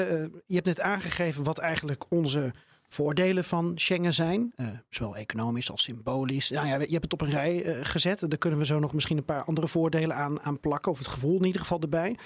[0.45, 2.53] je hebt net aangegeven wat eigenlijk onze
[2.93, 4.53] voordelen van Schengen zijn.
[4.89, 6.49] zowel economisch als symbolisch.
[6.49, 8.19] Nou ja, je hebt het op een rij gezet.
[8.19, 10.91] Daar kunnen we zo nog misschien een paar andere voordelen aan, aan plakken.
[10.91, 12.17] Of het gevoel in ieder geval erbij.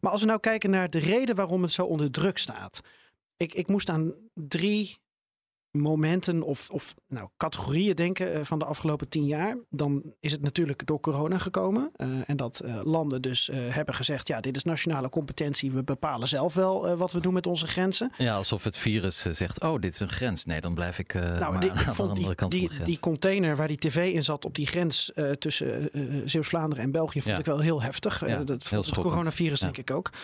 [0.00, 2.80] Maar als we nou kijken naar de reden waarom het zo onder druk staat.
[3.36, 4.98] Ik, ik moest aan drie
[5.70, 10.40] momenten of, of nou, categorieën denken eh, van de afgelopen tien jaar, dan is het
[10.40, 11.90] natuurlijk door corona gekomen.
[11.96, 15.72] Eh, en dat eh, landen dus hebben gezegd, ja, dit is nationale competentie.
[15.72, 18.12] We bepalen zelf wel wat we doen met onze grenzen.
[18.18, 20.44] Ja, alsof het virus zegt, oh, dit is een grens.
[20.44, 22.68] Nee, dan blijf ik Nou, maar die, aan ik de andere die, kant van die,
[22.68, 22.88] de grens.
[22.88, 25.90] die container waar die tv in zat op die grens tussen
[26.24, 27.40] Zeeuws-Vlaanderen en België vond Ja.
[27.40, 28.26] ik wel heel heftig.
[28.26, 29.64] Ja, dat heel vond het coronavirus Ja.
[29.64, 30.10] denk ik ook.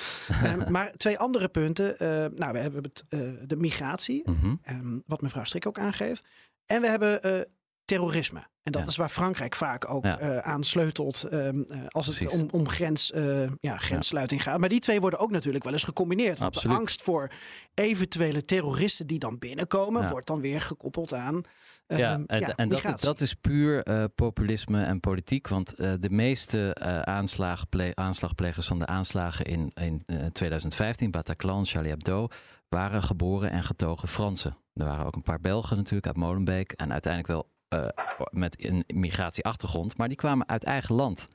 [0.44, 1.94] Ehm, maar twee andere punten.
[2.36, 3.04] nou, we hebben het,
[3.48, 4.24] de migratie,
[4.62, 6.24] ehm, wat mevrouw Strik ook aangeeft.
[6.66, 7.40] En we hebben eh,
[7.86, 8.40] terrorisme.
[8.62, 8.88] En dat Ja.
[8.88, 10.18] is waar Frankrijk vaak ook Ja.
[10.18, 14.58] eh, aan sleutelt ehm, eh, als het om, om grens, eh, ja, grenssluiting gaat.
[14.58, 16.38] Maar die twee worden ook natuurlijk wel eens gecombineerd.
[16.38, 16.76] Want Absoluut.
[16.76, 17.30] de angst voor
[17.74, 21.42] eventuele terroristen die dan binnenkomen, wordt dan weer gekoppeld aan
[21.86, 23.82] ehm, Ja, en, en dat, is, dat is puur
[24.14, 25.48] populisme en politiek.
[25.48, 32.26] Want de meeste aanslagple- aanslagplegers van de aanslagen in, in eh, 2015, Bataclan, Charlie Hebdo,
[32.68, 34.56] waren geboren en getogen Fransen.
[34.74, 36.72] Er waren ook een paar Belgen natuurlijk uit Molenbeek.
[36.72, 37.88] En uiteindelijk wel eh,
[38.30, 39.96] met een migratieachtergrond.
[39.96, 41.28] Maar die kwamen uit eigen land.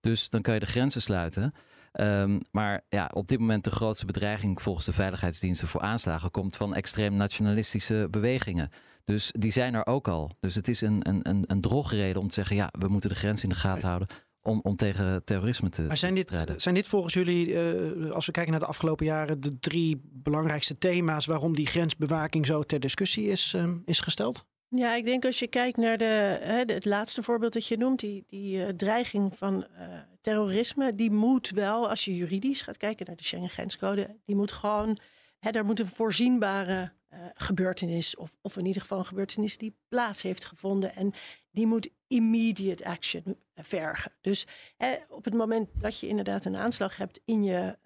[0.00, 1.54] Dus dan kan je de grenzen sluiten.
[1.92, 6.56] Ehm, maar ja, op dit moment de grootste bedreiging volgens de veiligheidsdiensten voor aanslagen komt
[6.56, 8.70] van extreem nationalistische bewegingen.
[9.04, 10.30] Dus die zijn er ook al.
[10.40, 13.16] Dus het is een, een, een, een drogreden om te zeggen, ja, we moeten de
[13.16, 14.08] grens in de gaten houden
[14.42, 16.60] om, om tegen terrorisme te, Maar zijn dit, strijden.
[16.60, 20.78] zijn dit volgens jullie, eh, als we kijken naar de afgelopen jaren, de drie belangrijkste
[20.78, 24.46] thema's waarom die grensbewaking zo ter discussie is, ehm, is gesteld?
[24.70, 28.00] Ja, ik denk als je kijkt naar de, hè, het laatste voorbeeld dat je noemt,
[28.00, 33.06] die, die eh, dreiging van eh, terrorisme, die moet wel, als je juridisch gaat kijken
[33.06, 34.98] naar de Schengen-grenscode, die moet gewoon,
[35.38, 39.76] hè, daar moet een voorzienbare eh, gebeurtenis, of, of in ieder geval een gebeurtenis die
[39.88, 40.94] plaats heeft gevonden.
[40.94, 41.12] En
[41.50, 44.12] die moet immediate action vergen.
[44.20, 47.78] Dus hè, op het moment dat je inderdaad een aanslag hebt in je,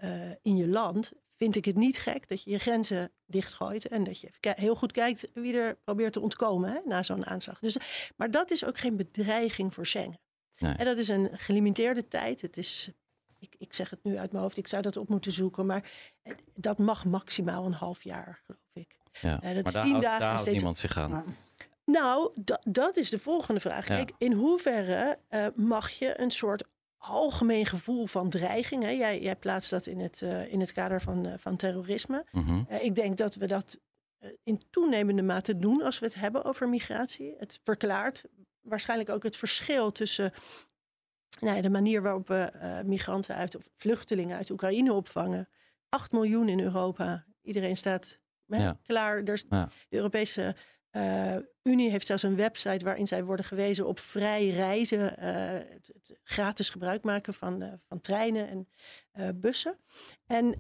[0.43, 1.13] in je land,
[1.43, 4.93] vind ik het niet gek dat je je grenzen dichtgooit en dat je heel goed
[4.93, 7.59] kijkt wie er probeert te ontkomen hè, na zo'n aanslag.
[7.59, 7.77] Dus,
[8.17, 10.21] maar dat is ook geen bedreiging voor Schengen.
[10.57, 10.75] Nee.
[10.75, 12.41] En dat is een gelimiteerde tijd.
[12.41, 12.91] Het is,
[13.39, 15.91] ik, ik zeg het nu uit mijn hoofd, ik zou dat op moeten zoeken, maar
[16.55, 18.97] dat mag maximaal een half jaar, geloof ik.
[19.21, 19.43] Ja.
[19.43, 21.37] Eh, dat maar is tien houdt, dagen daar houdt steeds- niemand zich aan.
[21.85, 23.89] Nou, da- dat is de volgende vraag.
[23.89, 23.95] Ja.
[23.95, 26.65] Kijk, in hoeverre eh, mag je een soort
[27.03, 28.83] algemeen gevoel van dreiging...
[28.83, 28.91] Hè?
[28.91, 32.25] Jij, jij plaatst dat in het, eh, in het kader van, eh, van terrorisme.
[32.33, 32.63] Mhm.
[32.69, 33.81] Eh, ik denk dat we dat
[34.43, 37.35] in toenemende mate doen als we het hebben over migratie.
[37.39, 38.25] Het verklaart
[38.61, 40.33] waarschijnlijk ook het verschil tussen
[41.41, 45.49] nou ja, de manier waarop we migranten uit of vluchtelingen uit Oekraïne opvangen.
[45.89, 47.25] 8 miljoen in Europa.
[47.43, 48.79] Iedereen staat hè, Ja.
[48.83, 49.23] klaar.
[49.23, 49.71] Er Ja.
[49.89, 50.57] De Europese
[50.93, 56.19] eh, Unie heeft zelfs een website waarin zij worden gewezen op vrij reizen, eh, het,
[56.25, 58.69] gratis gebruik maken van, eh, van treinen en
[59.41, 59.79] bussen.
[60.27, 60.51] En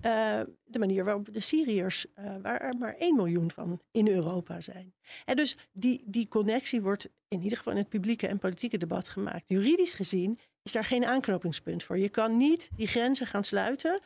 [0.65, 2.07] de manier waarop de Syriërs,
[2.43, 4.95] waar er maar 1 miljoen van in Europa zijn.
[5.25, 9.09] En dus die, die connectie wordt in ieder geval in het publieke en politieke debat
[9.09, 9.49] gemaakt.
[9.49, 11.99] Juridisch gezien is daar geen aanknopingspunt voor.
[11.99, 14.01] Je kan niet die grenzen gaan sluiten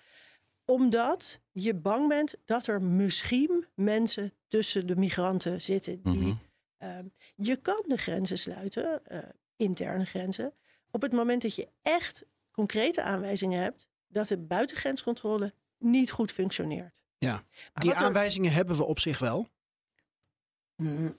[0.67, 6.03] omdat je bang bent dat er misschien mensen tussen de migranten zitten.
[6.03, 6.35] Die, Mhm.
[6.79, 9.19] ehm, je kan de grenzen sluiten, eh,
[9.57, 10.53] interne grenzen,
[10.91, 16.95] op het moment dat je echt concrete aanwijzingen hebt dat de buitengrenscontrole niet goed functioneert.
[17.19, 17.33] Ja.
[17.33, 17.43] Maar
[17.83, 19.49] Die er- aanwijzingen hebben we op zich wel.
[20.77, 21.17] Mm.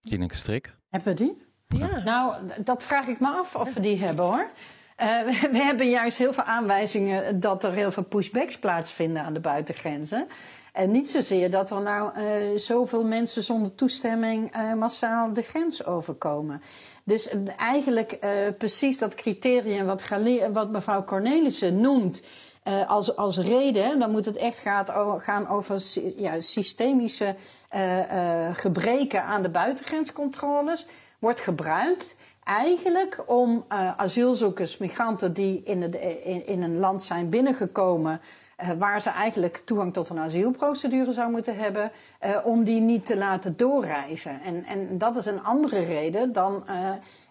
[0.00, 0.76] Tineke Strik.
[0.88, 1.36] Hebben we die?
[1.78, 2.02] Ja.
[2.04, 4.50] Nou, dat vraag ik me af of we die hebben hoor.
[4.96, 5.20] Eh,
[5.52, 10.26] we, hebben juist heel veel aanwijzingen dat er heel veel pushbacks plaatsvinden aan de buitengrenzen.
[10.72, 12.24] En niet zozeer dat er nou eh,
[12.56, 16.62] zoveel mensen zonder toestemming eh, massaal de grens overkomen.
[17.04, 18.18] Dus eigenlijk
[18.58, 20.04] precies dat criterium wat,
[20.52, 22.22] wat mevrouw Cornelissen noemt.
[22.86, 25.82] als, als reden, dan moet het echt gaat, gaan over
[26.16, 27.36] ja, systemische
[28.52, 30.86] gebreken aan de buitengrenscontroles.
[31.18, 38.20] Wordt gebruikt eigenlijk om eh, asielzoekers, migranten die in, in, een land zijn binnengekomen.
[38.56, 43.06] eh, waar ze eigenlijk toegang tot een asielprocedure zou moeten hebben, eh, om die niet
[43.06, 44.40] te laten doorreizen.
[44.42, 46.64] En, en dat is een andere reden dan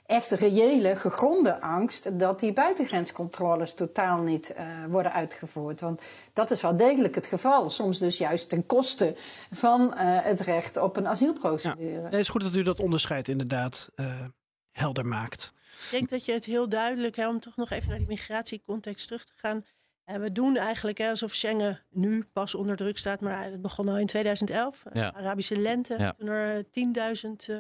[0.06, 5.82] echt reële, gegronde angst dat die buitengrenscontroles totaal niet eh, worden uitgevoerd.
[5.82, 6.02] Want
[6.34, 7.70] dat is wel degelijk het geval.
[7.70, 9.16] Soms dus juist ten koste
[9.52, 12.02] van eh, het recht op een asielprocedure.
[12.04, 14.26] Het is goed dat u dat onderscheid inderdaad eh,
[14.72, 15.54] helder maakt.
[15.84, 19.06] Ik denk dat je het heel duidelijk, hè, om toch nog even naar die migratiecontext
[19.08, 19.66] terug te gaan.
[20.04, 23.90] En we doen eigenlijk hè, alsof Schengen nu pas onder druk staat, maar het begon
[23.90, 24.84] al in 2011.
[24.94, 25.12] Ja.
[25.14, 26.14] eh, Arabische lente, Ja.
[26.18, 27.56] toen er eh, 10.000, eh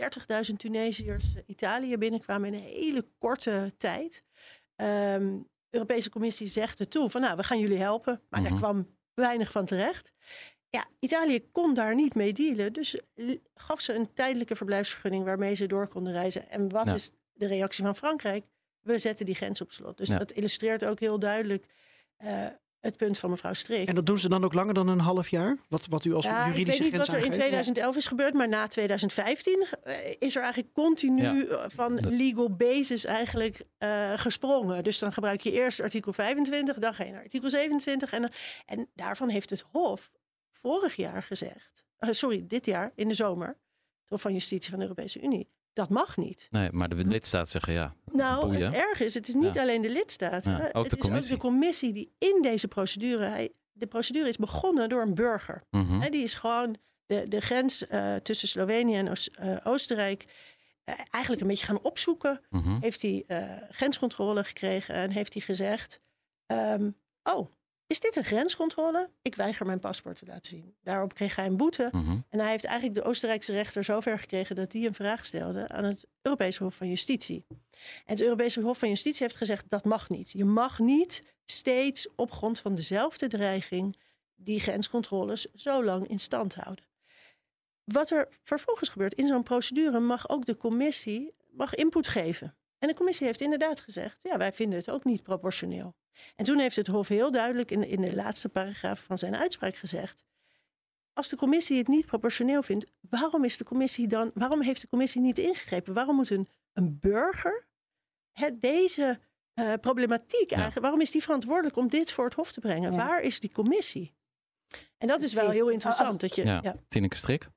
[0.00, 4.24] 30.000 Tunesiërs eh, Italië binnenkwamen in een hele korte tijd.
[4.76, 5.36] Ehm,
[5.70, 8.22] de Europese Commissie zegt er toe van nou, we gaan jullie helpen.
[8.28, 8.48] Maar Mhm.
[8.50, 10.12] daar kwam weinig van terecht.
[10.70, 12.72] ja, Italië kon daar niet mee dealen.
[12.72, 16.50] Dus l- gaf ze een tijdelijke verblijfsvergunning waarmee ze door konden reizen.
[16.50, 16.94] En wat Ja.
[16.94, 18.44] is de reactie van Frankrijk?
[18.80, 19.96] We zetten die grens op slot.
[19.96, 20.18] Dus Ja.
[20.18, 21.66] dat illustreert ook heel duidelijk
[22.16, 22.46] eh,
[22.80, 23.88] het punt van mevrouw Streek.
[23.88, 25.58] En dat doen ze dan ook langer dan een half jaar?
[25.68, 27.48] Wat, wat u als Ja, ik juridische weet niet grens wat er in aangeeft?
[27.48, 33.04] 2011 is gebeurd, maar na 2015 eh, is er eigenlijk continu eh, van legal basis
[33.04, 34.84] eigenlijk eh, gesprongen.
[34.84, 38.12] Dus dan gebruik je eerst artikel 25, dan ga je naar artikel 27.
[38.12, 38.30] En,
[38.66, 40.12] en daarvan heeft het Hof
[40.52, 44.84] vorig jaar gezegd, sorry, dit jaar in de zomer, het Hof van Justitie van de
[44.84, 46.46] Europese Unie, dat mag niet.
[46.50, 47.94] Nee, maar de lidstaten zeggen ja.
[48.12, 48.64] Nou, boeien.
[48.66, 49.60] het erg is, het is niet Ja.
[49.62, 50.52] alleen de.
[50.52, 50.66] Ja, hè.
[50.76, 51.34] ook het de is commissie.
[51.34, 55.62] ook de commissie die in deze procedure, hij, de procedure is begonnen door een burger.
[55.70, 56.10] Mhm.
[56.10, 56.76] Die is gewoon
[57.06, 60.24] de, de grens eh, tussen Slovenië en Oost- eh, Oostenrijk
[60.84, 62.40] eh, eigenlijk een beetje gaan opzoeken.
[62.50, 62.78] Mhm.
[62.80, 63.24] Heeft hij
[63.70, 66.00] grenscontrole gekregen en heeft hij gezegd:
[66.46, 66.90] ehm,
[67.22, 67.48] Oh,
[67.88, 69.10] is dit een grenscontrole?
[69.22, 70.76] Ik weiger mijn paspoort te laten zien.
[70.82, 71.88] Daarop kreeg hij een boete.
[71.92, 72.18] Mhm.
[72.28, 75.84] En hij heeft eigenlijk de Oostenrijkse rechter zover gekregen dat hij een vraag stelde aan
[75.84, 77.46] het Europese Hof van Justitie.
[77.48, 77.58] En
[78.04, 80.30] het Europese Hof van Justitie heeft gezegd dat mag niet.
[80.30, 83.98] Je mag niet steeds op grond van dezelfde dreiging
[84.34, 86.84] die grenscontroles zo lang in stand houden.
[87.84, 92.56] Wat er vervolgens gebeurt in zo'n procedure mag ook de commissie mag input geven.
[92.78, 95.94] En de commissie heeft inderdaad gezegd, ja, wij vinden het ook niet proportioneel.
[96.36, 99.76] En toen heeft het Hof heel duidelijk in, in de laatste paragraaf van zijn uitspraak
[99.76, 100.22] gezegd,
[101.12, 104.88] als de commissie het niet proportioneel vindt, waarom is de commissie dan, waarom heeft de
[104.88, 105.94] commissie niet ingegrepen?
[105.94, 107.66] Waarom moet een, een burger
[108.32, 109.18] het, deze
[109.54, 112.90] eh, problematiek eigenlijk, waarom is die verantwoordelijk om dit voor het Hof te brengen?
[112.92, 112.96] Ja.
[112.98, 114.14] Waar is die commissie?
[114.98, 116.08] En dat is wel heel interessant.
[116.08, 116.58] Als- dat je, Ja.
[116.62, 116.76] ja.
[116.88, 117.48] Tineke Strik.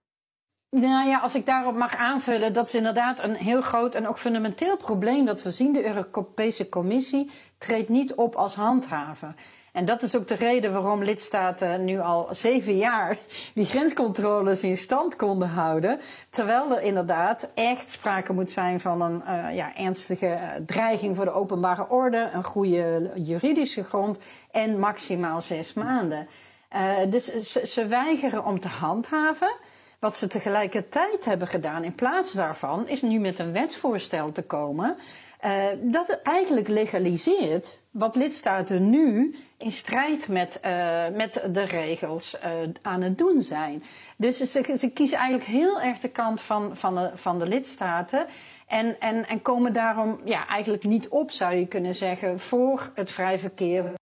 [0.72, 4.20] Nou ja, als ik daarop mag aanvullen, dat is inderdaad een heel groot en ook
[4.20, 5.74] fundamenteel probleem dat we zien.
[5.74, 9.34] De Europese Commissie treedt niet op als handhaver.
[9.72, 13.18] En dat is ook de reden waarom lidstaten nu al zeven jaar
[13.54, 16.00] die grenscontroles in stand konden houden.
[16.30, 21.34] Terwijl er inderdaad echt sprake moet zijn van een eh, ja, ernstige dreiging voor de
[21.34, 24.20] openbare orde, een goede juridische grond
[24.52, 26.28] en maximaal zes maanden.
[26.70, 29.54] Eh, dus ze, ze weigeren om te handhaven.
[30.02, 34.98] Wat ze tegelijkertijd hebben gedaan in plaats daarvan, is nu met een wetsvoorstel te komen.
[35.40, 42.52] eh, dat eigenlijk legaliseert wat lidstaten nu in strijd met, eh, met de regels eh,
[42.82, 43.84] aan het doen zijn.
[44.16, 48.26] Dus ze, ze kiezen eigenlijk heel erg de kant van, van, de, van de lidstaten.
[48.68, 53.12] En, en, en komen daarom ja, eigenlijk niet op, zou je kunnen zeggen, voor het
[53.12, 53.94] vrij verkeer,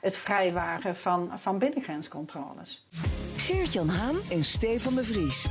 [0.00, 2.86] het vrijwaren van, van binnengrenscontroles.
[3.48, 5.46] Geert-Jan Haan en Stefan de Vries.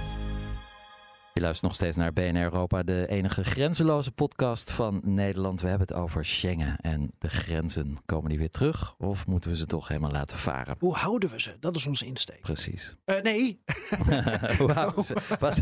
[1.38, 5.62] Je luistert nog steeds naar BNR Europa, de enige grenzeloze podcast van Nederland.
[5.62, 7.98] We hebben het over Schengen en de grenzen.
[8.06, 10.76] Komen die weer terug of moeten we ze toch helemaal laten varen?
[10.80, 11.56] Hoe houden we ze?
[11.60, 12.42] Dat is onze insteek.
[12.42, 12.96] Precies.
[13.06, 13.62] Eh, nee,
[14.58, 15.16] Hoe houden ze?
[15.40, 15.60] Wat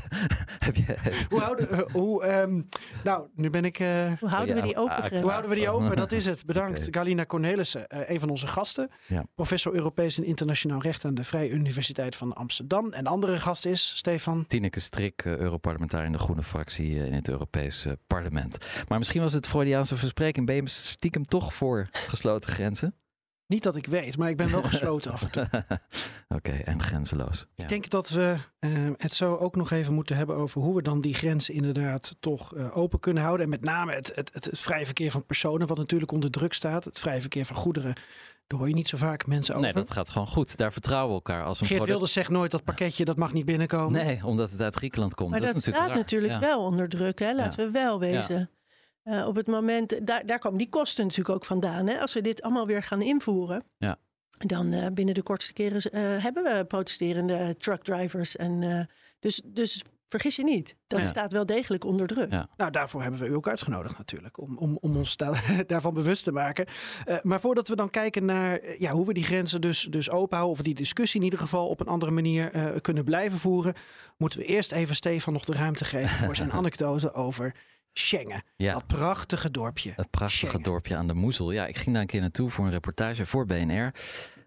[0.60, 1.26] heb je?
[1.30, 2.62] hoe houden eh, hoe, ehm,
[3.04, 3.80] Nou, nu ben ik...
[3.80, 5.96] eh, Hoe houden we die open ah, hoe houden we die open?
[5.96, 6.46] Dat is het.
[6.56, 6.88] Bedankt.
[6.92, 8.90] Galina Cornelissen, eh, een van onze gasten.
[9.08, 9.26] Ja.
[9.36, 12.92] Professor Europees en Internationaal Recht aan de Vrije Universiteit van Amsterdam.
[12.94, 14.46] En andere gast is Stefan.
[14.48, 15.34] Tineke Strik, eh,
[15.66, 18.58] Europarlementariër in de Groene Fractie eh, in het Europees eh, Parlement.
[18.88, 20.46] Maar misschien was het Freudiaanse verspreking.
[20.46, 22.96] Ben je stiekem toch voor gesloten grenzen?
[23.48, 25.48] Niet dat ik weet, maar ik ben wel gesloten af en toe.
[26.28, 27.46] Oké, en grenzeloos.
[27.56, 27.64] Ja.
[27.64, 30.82] Ik denk dat we eh, het zo ook nog even moeten hebben over hoe we
[30.82, 33.46] dan die grenzen inderdaad toch eh, open kunnen houden.
[33.46, 36.54] En met name het, het, het, het vrije verkeer van personen, wat natuurlijk onder druk
[36.54, 36.84] staat.
[36.84, 37.96] Het vrije verkeer van goederen,
[38.48, 39.66] daar hoor je niet zo vaak mensen over.
[39.66, 40.58] Nee, dat gaat gewoon goed.
[40.58, 41.90] Daar vertrouwen we elkaar als een Geert product.
[41.90, 44.06] Wilders zegt nooit dat pakketje, dat mag niet binnenkomen.
[44.06, 45.30] Nee, omdat het uit Griekenland komt.
[45.30, 46.02] Maar dat, is staat natuurlijk raar.
[46.02, 46.40] natuurlijk Ja.
[46.40, 47.34] wel onder druk, hè?
[47.34, 48.50] laten we wel wezen.
[49.04, 51.88] Eh, op het moment, daar, daar komen die kosten natuurlijk ook vandaan.
[51.88, 52.00] Hè?
[52.00, 53.98] Als we dit allemaal weer gaan invoeren, Ja.
[54.38, 58.36] dan eh, binnen de kortste keren eh, hebben we protesterende truckdrivers.
[58.36, 58.80] En, eh,
[59.20, 59.84] dus, dus
[60.20, 61.06] vergis je niet, dat Ja.
[61.06, 62.32] staat wel degelijk onder druk.
[62.32, 62.48] Ja.
[62.58, 65.34] Nou, daarvoor hebben we u ook uitgenodigd natuurlijk, om, om, om ons da-
[65.68, 66.66] daarvan bewust te maken.
[67.06, 70.10] Eh, maar voordat we dan kijken naar eh, ja, hoe we die grenzen dus, dus
[70.10, 73.38] open houden, of die discussie in ieder geval op een andere manier eh, kunnen blijven
[73.40, 73.74] voeren,
[74.18, 77.56] moeten we eerst even Stefan nog de ruimte geven voor zijn anekdote over
[77.94, 78.44] Schengen.
[78.56, 78.74] Ja.
[78.74, 79.94] Dat prachtige dorpje.
[79.96, 80.64] Het prachtige Schengen.
[80.66, 81.52] dorpje aan de Moezel.
[81.52, 83.92] Ja, ik ging daar een keer naartoe voor een reportage voor BNR.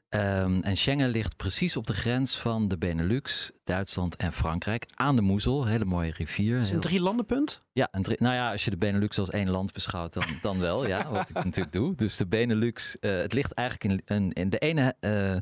[0.09, 4.87] Ehm, en Schengen ligt precies op de grens van de Benelux, Duitsland en Frankrijk.
[4.95, 6.55] Aan de Moezel, hele mooie rivier.
[6.57, 7.63] Het is een drie landenpunt.
[7.73, 10.59] Ja, een drie- nou ja, als je de Benelux als één land beschouwt, dan, dan
[10.59, 10.87] wel.
[10.87, 11.95] Ja, wat ik natuurlijk doe.
[11.95, 15.37] Dus de Benelux, eh, het ligt eigenlijk in, in, in de ene eh,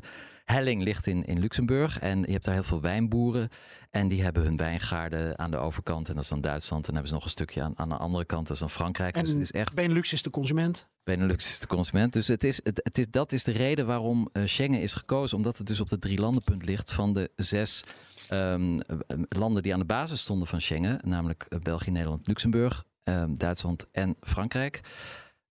[0.53, 1.99] helling ligt in, in Luxemburg.
[1.99, 3.49] En je hebt daar heel veel wijnboeren.
[3.89, 6.07] En die hebben hun wijngaarden aan de overkant.
[6.07, 6.87] En dat is dan Duitsland.
[6.87, 8.47] En dan hebben ze nog een stukje aan, aan de andere kant.
[8.47, 9.15] Dat is dan Frankrijk.
[9.15, 9.75] En dus het is echt...
[9.75, 10.87] Benelux is de consument.
[11.03, 12.13] Benelux is de consument.
[12.13, 15.37] Dus het is, het, het is, dat is de reden waarom eh, Schengen is gekozen.
[15.37, 17.83] Omdat het dus op het drie landenpunt ligt van de zes
[18.29, 20.99] ehm, eh, landen die aan de basis stonden van Schengen.
[21.03, 24.81] Namelijk eh, België, Nederland, Luxemburg, ehm, Duitsland en Frankrijk.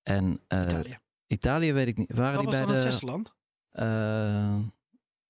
[0.03, 0.99] En Italië.
[1.27, 2.15] Italië weet ik niet.
[2.15, 2.81] Waren Dat die bij de.
[2.81, 3.35] zesde land.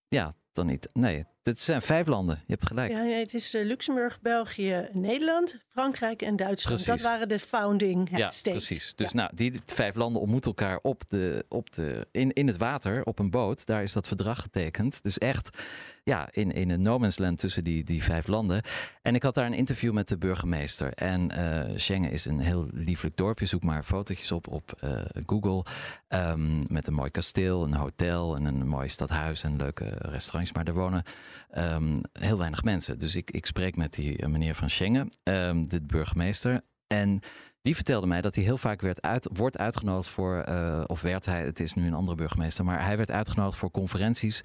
[0.09, 0.88] Ja, dan niet.
[0.92, 2.37] Nee, dit zijn vijf landen.
[2.47, 2.90] Je hebt gelijk.
[2.90, 6.83] Ja, nee, het is eh, Luxemburg, België, Nederland, Frankrijk en Duitsland.
[6.85, 7.03] Precies.
[7.03, 8.66] Dat waren de founding Ja, states.
[8.66, 8.95] precies.
[8.95, 9.16] Dus Ja.
[9.19, 13.18] nou, die vijf landen ontmoeten elkaar op de, op de, in, in het water, op
[13.18, 13.66] een boot.
[13.66, 15.03] Daar is dat verdrag getekend.
[15.03, 15.59] Dus echt
[16.07, 18.63] ja, in, in een no man's land tussen die, die vijf landen.
[19.03, 20.93] En ik had daar een interview met de burgemeester.
[20.93, 23.47] En eh, Schengen is een heel lieflijk dorpje.
[23.47, 25.65] Zoek maar fotootjes op op eh, Google.
[26.09, 30.53] Ehm, met een mooi kasteel, een hotel en een mooi stadhuis en leuke restaurants.
[30.53, 31.03] Maar er wonen
[31.51, 32.99] ehm, heel weinig mensen.
[32.99, 36.61] Dus ik, ik spreek met die eh, meneer van Schengen, ehm, de burgemeester.
[36.87, 37.21] En
[37.63, 40.45] die vertelde mij dat hij heel vaak werd uit, wordt uitgenodigd voor,
[40.87, 44.43] of werd hij, het is nu een andere burgemeester, maar hij werd uitgenodigd voor conferenties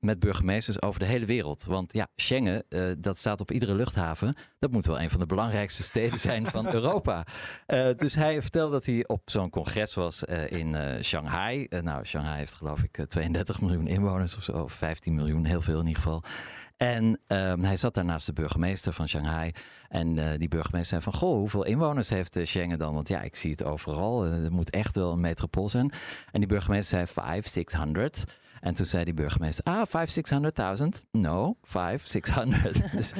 [0.00, 1.64] met burgemeesters over de hele wereld.
[1.64, 4.36] Want ja, Schengen, eh, dat staat op iedere luchthaven.
[4.58, 7.26] Dat moet wel een van de belangrijkste steden zijn van Europa.
[7.66, 11.66] Eh, dus hij vertelde dat hij op zo'n congres was eh, in Shanghai.
[11.68, 15.62] Nou, Shanghai heeft geloof ik eh, 32 miljoen inwoners of zo, of 15 miljoen, heel
[15.62, 16.22] veel in ieder geval.
[16.76, 19.52] En ehm, hij zat daar naast de burgemeester van Shanghai.
[19.88, 22.94] En die burgemeester zei van, goh, hoeveel inwoners heeft Schengen dan?
[22.94, 24.22] Want ja, ik zie het overal.
[24.22, 25.92] Het moet echt wel een metropool zijn.
[26.30, 28.24] En die burgemeester zei 5, 600.
[28.62, 30.10] En toen zei die burgemeester, ah, 5,
[30.82, 31.06] 600.000?
[31.10, 32.92] No, 5, 600.
[32.96, 33.12] dus,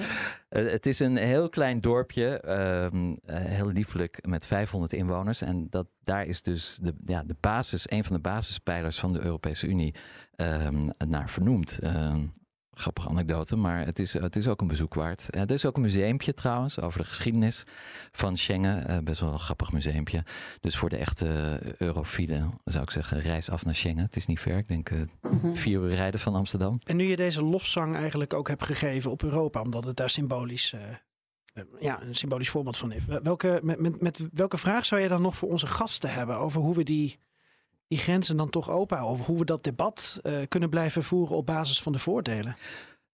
[0.48, 5.42] eh, het is een heel klein dorpje, ehm, eh, heel liefelijk, met 500 inwoners.
[5.42, 9.20] En dat, daar is dus de, ja, de basis, een van de basispijlers van de
[9.20, 9.94] Europese Unie
[10.36, 11.78] ehm, naar vernoemd.
[11.78, 12.26] Ehm,
[12.74, 15.30] grappige anekdote, maar het is, het is ook een bezoek waard.
[15.30, 17.64] Eh, er is ook een museumpje trouwens over de geschiedenis
[18.12, 18.86] van Schengen.
[18.88, 20.24] Eh, best wel een grappig museumpje.
[20.60, 24.04] Dus voor de echte eurofielen zou ik zeggen, reis af naar Schengen.
[24.04, 25.00] Het is niet ver, ik denk eh,
[25.52, 26.80] vier uur rijden van Amsterdam.
[26.84, 30.72] En nu je deze lofzang eigenlijk ook hebt gegeven op Europa, omdat het daar symbolisch,
[30.72, 30.90] eh,
[31.52, 33.04] eh, ja, een symbolisch voorbeeld van is.
[33.22, 36.60] Welke, met, met, met welke vraag zou je dan nog voor onze gasten hebben over
[36.60, 37.18] hoe we die,
[37.92, 39.02] die grenzen dan toch open?
[39.02, 42.56] Of hoe we dat debat eh, kunnen blijven voeren op basis van de voordelen?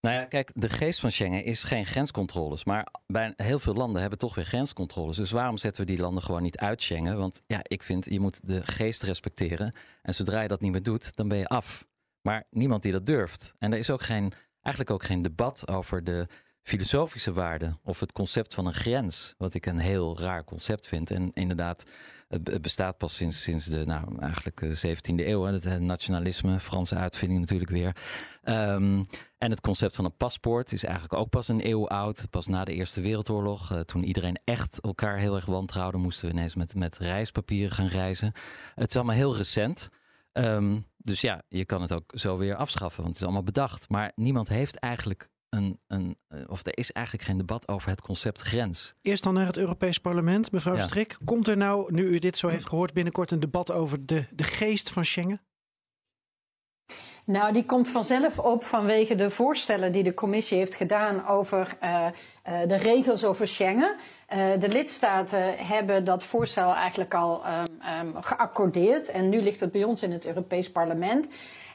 [0.01, 2.64] Nou ja, kijk, de geest van Schengen is geen grenscontroles.
[2.64, 5.16] Maar bij heel veel landen hebben toch weer grenscontroles.
[5.16, 7.18] Dus waarom zetten we die landen gewoon niet uit Schengen?
[7.18, 9.74] Want ja, ik vind, je moet de geest respecteren.
[10.03, 11.87] En zodra je dat niet meer doet, dan ben je af.
[12.22, 13.55] Maar niemand die dat durft.
[13.59, 16.26] En er is ook geen, eigenlijk ook geen debat over de
[16.62, 19.35] filosofische waarde of het concept van een grens.
[19.39, 21.11] Wat ik een heel raar concept vind.
[21.11, 21.85] En inderdaad,
[22.29, 25.43] het be- het bestaat pas sinds, sinds de, nou, eigenlijk de 17e eeuw.
[25.43, 25.53] hè.
[25.53, 27.97] Het eh, nationalisme, Franse uitvinding natuurlijk weer.
[28.43, 29.05] Ehm,
[29.39, 32.26] en het concept van een paspoort is eigenlijk ook pas een eeuw oud.
[32.31, 33.72] Pas na de Eerste Wereldoorlog.
[33.72, 37.87] eh, toen iedereen echt elkaar heel erg wantrouwde, moesten we ineens met, met reispapieren gaan
[37.87, 38.33] reizen.
[38.74, 39.89] Het is allemaal heel recent.
[40.33, 43.89] Ehm, dus ja, je kan het ook zo weer afschaffen, want het is allemaal bedacht.
[43.89, 48.01] Maar niemand heeft eigenlijk een, een eh, of er is eigenlijk geen debat over het
[48.01, 48.95] concept grens.
[49.03, 50.53] Eerst dan naar het Europees Parlement.
[50.53, 50.87] Mevrouw Ja.
[50.87, 54.27] Strik, komt er nou, nu u dit zo heeft gehoord, binnenkort een debat over de,
[54.31, 55.41] de geest van Schengen?
[57.29, 62.07] Nou, die komt vanzelf op vanwege de voorstellen die de commissie heeft gedaan over eh,
[62.43, 63.95] eh, de regels over Schengen.
[64.27, 69.73] Eh, de lidstaten hebben dat voorstel eigenlijk al ehm, ehm, geaccordeerd en nu ligt het
[69.73, 71.27] bij ons in het Europees Parlement.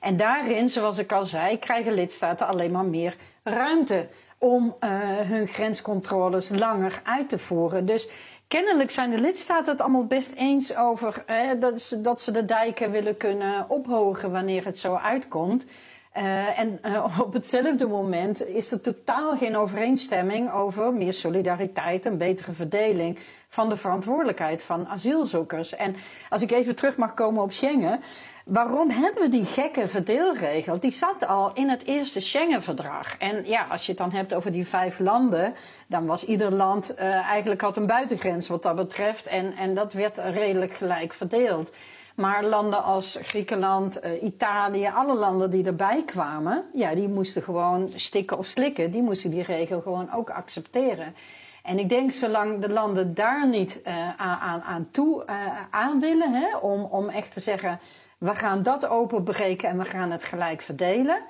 [0.04, 4.90] En daarin, zoals ik al zei, krijgen lidstaten alleen maar meer ruimte om eh,
[5.20, 7.86] hun grenscontroles langer uit te voeren.
[7.86, 8.08] Dus
[8.54, 11.24] Kennelijk zijn de lidstaten het allemaal best eens over
[11.60, 15.66] dat, ze, dat ze de dijken willen kunnen ophogen wanneer het zo uitkomt.
[16.14, 22.18] Eh, en eh, op hetzelfde moment is er totaal geen overeenstemming over meer solidariteit en
[22.18, 25.76] betere verdeling van de verantwoordelijkheid van asielzoekers.
[25.76, 25.96] En
[26.30, 28.00] als ik even terug mag komen op Schengen.
[28.46, 30.80] Waarom hebben we die gekke verdeelregel?
[30.80, 33.18] Die zat al in het eerste Schengen-verdrag.
[33.18, 35.54] En ja, als je het dan hebt over die vijf landen,
[35.88, 39.26] dan was ieder land eh, eigenlijk had een buitengrens wat dat betreft.
[39.26, 41.72] En, en dat werd redelijk gelijk verdeeld.
[42.16, 47.92] Maar landen als Griekenland, eh, Italië, alle landen die erbij kwamen, ja, die moesten gewoon
[47.96, 48.92] stikken of slikken.
[48.92, 51.16] Die moesten die regel gewoon ook accepteren.
[51.64, 55.36] En ik denk, zolang de landen daar niet uh, aan, aan toe uh,
[55.70, 57.80] aan willen, hè, om, om echt te zeggen,
[58.18, 61.22] we gaan dat openbreken en we gaan het gelijk verdelen.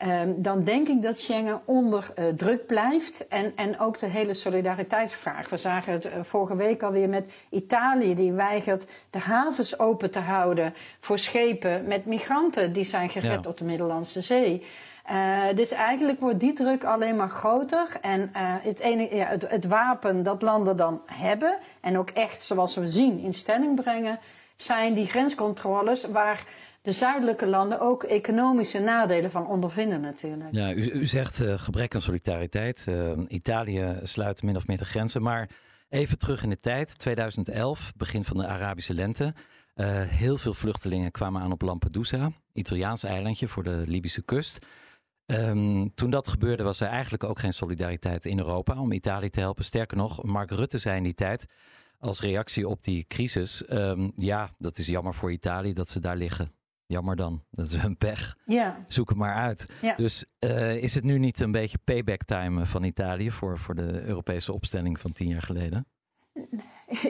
[0.00, 3.28] Ehm, dan denk ik dat Schengen onder eh, druk blijft.
[3.28, 5.48] En, en ook de hele solidariteitsvraag.
[5.48, 10.18] We zagen het eh, vorige week alweer met Italië, die weigert de havens open te
[10.18, 13.50] houden voor schepen met migranten die zijn gered Ja.
[13.50, 14.62] op de Middellandse Zee.
[15.04, 17.86] Eh, dus eigenlijk wordt die druk alleen maar groter.
[18.00, 18.30] En
[18.62, 22.88] het, ene, ja, het, het wapen dat landen dan hebben, en ook echt zoals we
[22.88, 24.18] zien in stelling brengen,
[24.56, 26.44] zijn die grenscontroles waar
[26.82, 30.54] de zuidelijke landen ook economische nadelen van ondervinden natuurlijk.
[30.54, 32.84] Ja, u, u zegt eh, gebrek aan solidariteit.
[32.88, 35.22] Eh, Italië sluit min of meer de grenzen.
[35.22, 35.50] Maar
[35.88, 39.34] even terug in de tijd, 2011, begin van de Arabische lente.
[39.74, 44.66] Eh, heel veel vluchtelingen kwamen aan op Lampedusa, Italiaans eilandje voor de Libische kust.
[45.26, 49.40] Ehm, toen dat gebeurde was er eigenlijk ook geen solidariteit in Europa om Italië te
[49.40, 49.64] helpen.
[49.64, 51.46] Sterker nog, Mark Rutte zei in die tijd
[51.98, 53.64] als reactie op die crisis...
[53.64, 56.52] ehm, ja, dat is jammer voor Italië dat ze daar liggen.
[56.90, 58.36] Jammer dan, dat is hun pech.
[58.44, 59.66] Ja, Zoek het maar uit.
[59.80, 59.94] Ja.
[59.96, 64.02] Dus eh, is het nu niet een beetje payback time van Italië voor, voor de
[64.02, 65.86] Europese opstelling van tien jaar geleden?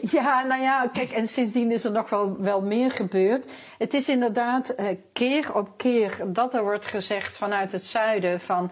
[0.02, 3.52] Ja, nou ja, kijk, en sindsdien is er nog wel, wel meer gebeurd.
[3.78, 8.70] Het is inderdaad eh, keer op keer dat er wordt gezegd vanuit het zuiden van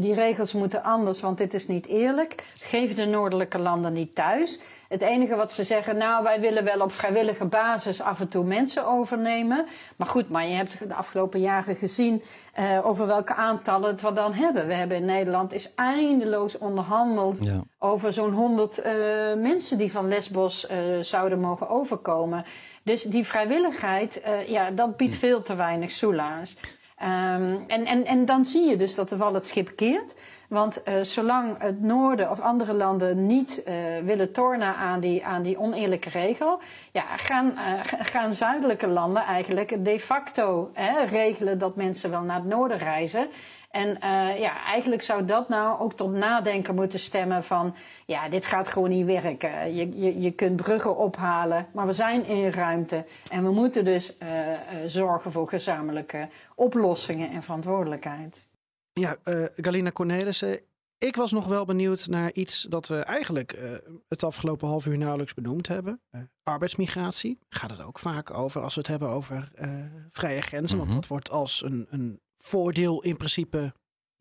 [0.00, 2.34] die regels moeten anders, want dit is niet eerlijk.
[2.58, 4.60] Geef de noordelijke landen niet thuis.
[4.88, 8.44] Het enige wat ze zeggen, nou, wij willen wel op vrijwillige basis af en toe
[8.44, 9.66] mensen overnemen.
[9.96, 12.22] Maar goed, maar je hebt de afgelopen jaren gezien
[12.52, 14.66] eh, over welke aantallen het we dan hebben.
[14.66, 17.62] We hebben in Nederland is eindeloos onderhandeld Ja.
[17.78, 18.92] over zo'n 100 eh,
[19.36, 22.44] mensen die van Lesbos eh, zouden mogen overkomen.
[22.82, 26.56] Dus die vrijwilligheid, eh, ja, dat biedt veel te weinig soelaas.
[27.00, 30.14] Ehm, en, en, en dan zie je dus dat de wal het schip keert.
[30.48, 33.74] Want eh, zolang het noorden of andere landen niet eh,
[34.04, 36.60] willen tornen aan die, aan die oneerlijke regel,
[36.92, 42.22] ja, gaan, eh, ga- gaan zuidelijke landen eigenlijk de facto hè, regelen dat mensen wel
[42.22, 43.26] naar het noorden reizen.
[43.70, 47.74] En eh, ja, eigenlijk zou dat nou ook tot nadenken moeten stemmen van...
[48.06, 49.74] ja, dit gaat gewoon niet werken.
[49.74, 53.04] Je, je, je kunt bruggen ophalen, maar we zijn in ruimte.
[53.30, 58.48] En we moeten dus eh, eh, zorgen voor gezamenlijke oplossingen en verantwoordelijkheid.
[58.92, 60.60] Ja, eh, Galina Cornelissen.
[60.98, 63.70] Ik was nog wel benieuwd naar iets dat we eigenlijk eh,
[64.08, 66.00] het afgelopen half uur nauwelijks benoemd hebben.
[66.10, 67.38] Eh, arbeidsmigratie.
[67.48, 69.70] Gaat het ook vaak over als we het hebben over eh,
[70.10, 70.76] vrije grenzen.
[70.76, 70.86] Mhm.
[70.86, 73.72] Want dat wordt als een, een voordeel in principe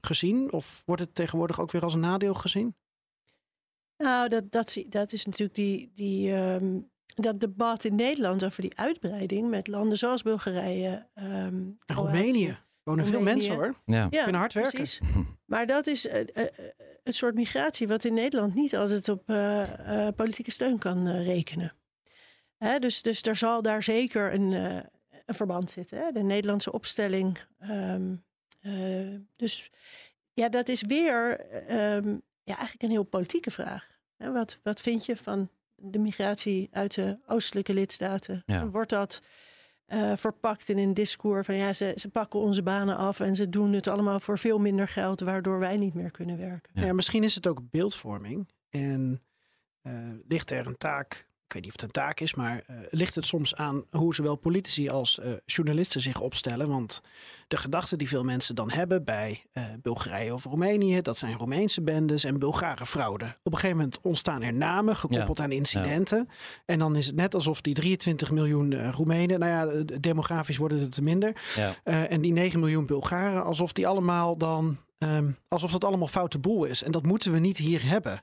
[0.02, 0.52] gezien.
[0.52, 2.76] Of wordt het tegenwoordig ook weer als een nadeel gezien?
[3.98, 6.80] Nou, dat, dat, zie- dat is natuurlijk die, die, ehm,
[7.16, 11.08] dat debat in Nederland over die uitbreiding met landen zoals Bulgarije.
[11.14, 11.28] ehm,
[11.86, 11.96] En.
[11.96, 12.58] Roemenië.
[12.84, 13.38] Wonen veel Roemenië.
[13.38, 13.76] mensen hoor.
[13.86, 14.08] Ja.
[14.10, 14.74] Ja, Kunnen hard werken.
[14.74, 15.00] precies.
[15.46, 16.48] Maar dat is eh, eh, eh,
[17.04, 21.26] het soort migratie wat in Nederland niet altijd op eh, eh, politieke steun kan eh,
[21.26, 21.74] rekenen.
[22.58, 24.80] Hè, dus, dus er zal daar zeker een, eh,
[25.30, 25.98] een verband zitten.
[25.98, 26.12] Hè?
[26.12, 27.40] De Nederlandse opstelling.
[27.60, 28.16] ehm,
[28.62, 29.72] eh, dus
[30.34, 32.10] ja, dat is weer ehm,
[32.44, 33.88] ja, eigenlijk een heel politieke vraag.
[34.18, 38.44] Hè, wat, wat vind je van de migratie uit de oostelijke lidstaten?
[38.46, 38.68] Ja.
[38.68, 39.22] Wordt dat
[39.86, 43.50] eh, verpakt in een discours van ja, ze, ze pakken onze banen af en ze
[43.50, 46.72] doen het allemaal voor veel minder geld, waardoor wij niet meer kunnen werken.
[46.74, 46.86] Ja.
[46.86, 46.94] Ja.
[46.94, 48.50] misschien is het ook beeldvorming.
[48.70, 49.22] En
[49.82, 49.94] eh,
[50.28, 53.16] ligt er een taak, ik weet niet of het een taak is, maar eh, ligt
[53.16, 56.68] het soms aan hoe zowel politici als eh, journalisten zich opstellen?
[56.68, 57.02] Want
[57.48, 61.82] de gedachten die veel mensen dan hebben bij eh, Bulgarije of Roemenië, dat zijn Roemeense
[61.82, 63.26] bendes en Bulgare fraude.
[63.26, 66.30] Op een gegeven moment ontstaan er namen gekoppeld aan incidenten.
[66.66, 71.02] En dan is het net alsof die 23 miljoen Roemenen, nou ja, demografisch worden het
[71.02, 71.42] minder.
[71.56, 72.08] Ja.
[72.08, 74.78] En die 9 miljoen Bulgaren, alsof die allemaal dan.
[74.98, 76.84] ehm, alsof dat allemaal foute boel is.
[76.84, 78.22] En dat moeten we niet hier hebben.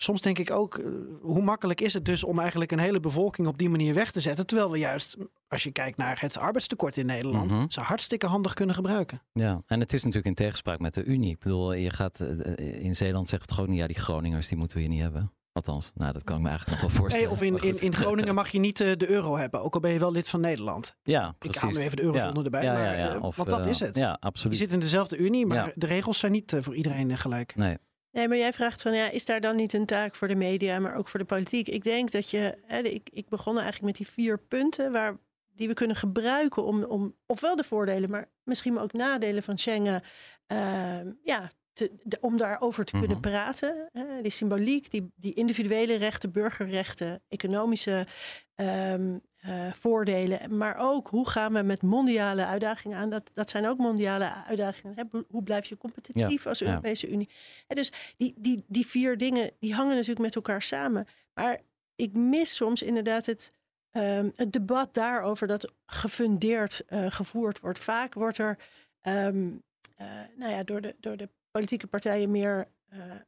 [0.00, 0.84] Soms denk ik ook, eh,
[1.20, 4.20] hoe makkelijk is het dus om eigenlijk een hele bevolking op die manier weg te
[4.20, 4.46] zetten.
[4.46, 5.16] Terwijl we juist,
[5.48, 7.64] als je kijkt naar het arbeidstekort in Nederland, Mhm.
[7.68, 9.22] ze hartstikke handig kunnen gebruiken.
[9.32, 11.30] Ja, en het is natuurlijk in tegenspraak met de Unie.
[11.30, 14.48] Ik bedoel, je gaat eh, eh, in Zeeland zegt het gewoon niet, ja, die Groningers
[14.48, 15.32] die moeten we hier niet hebben.
[15.52, 17.28] Althans, nou, dat kan ik me eigenlijk nog wel voorstellen.
[17.28, 19.92] Hey, of in, in, in Groningen mag je niet de euro hebben, ook al ben
[19.92, 20.96] je wel lid van Nederland.
[21.02, 21.60] Ja, Ik precies.
[21.62, 22.44] haal nu even de eurozone ja.
[22.44, 23.18] erbij, Ja, maar, ja, ja.
[23.18, 23.96] Of, want dat is het.
[23.96, 24.56] Ja, Je absoluut.
[24.56, 27.56] zit in dezelfde Unie, maar de regels zijn niet voor iedereen gelijk.
[27.56, 27.76] Nee.
[28.12, 30.78] Nee, maar jij vraagt van ja, is daar dan niet een taak voor de media,
[30.78, 31.68] maar ook voor de politiek?
[31.68, 35.16] Ik denk dat je, hè, ik, ik begon eigenlijk met die vier punten waar,
[35.54, 40.02] die we kunnen gebruiken om, om ofwel de voordelen, maar misschien ook nadelen van Schengen,
[40.46, 43.20] ehm, ja, te, de- om daarover te kunnen Mhm.
[43.20, 43.88] praten.
[43.92, 48.06] Hè, die symboliek, die, die individuele rechten, burgerrechten, economische
[48.54, 53.10] ehm, eh, voordelen, maar ook hoe gaan we met mondiale uitdagingen aan?
[53.10, 54.96] Dat, dat zijn ook mondiale uitdagingen.
[54.96, 55.20] Hè?
[55.28, 56.66] Hoe blijf je competitief als ja.
[56.66, 57.28] Europese Unie?
[57.66, 61.06] Dus die, die, die vier dingen die hangen natuurlijk met elkaar samen.
[61.34, 61.60] Maar
[61.96, 63.52] ik mis soms inderdaad het,
[63.90, 67.78] ehm, het debat daarover dat gefundeerd eh, gevoerd wordt.
[67.78, 68.58] Vaak wordt er
[69.00, 69.50] ehm,
[69.96, 72.68] eh, nou ja, door, de, door de politieke partijen meer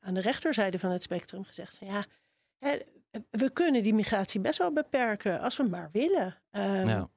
[0.01, 2.07] aan de rechterzijde van het spectrum gezegd van ja,
[2.59, 2.79] hè,
[3.31, 6.37] we kunnen die migratie best wel beperken als we maar willen.
[6.51, 7.09] Ehm, Ja.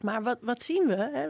[0.00, 0.94] Maar wat, wat zien we?
[0.96, 1.28] Hè?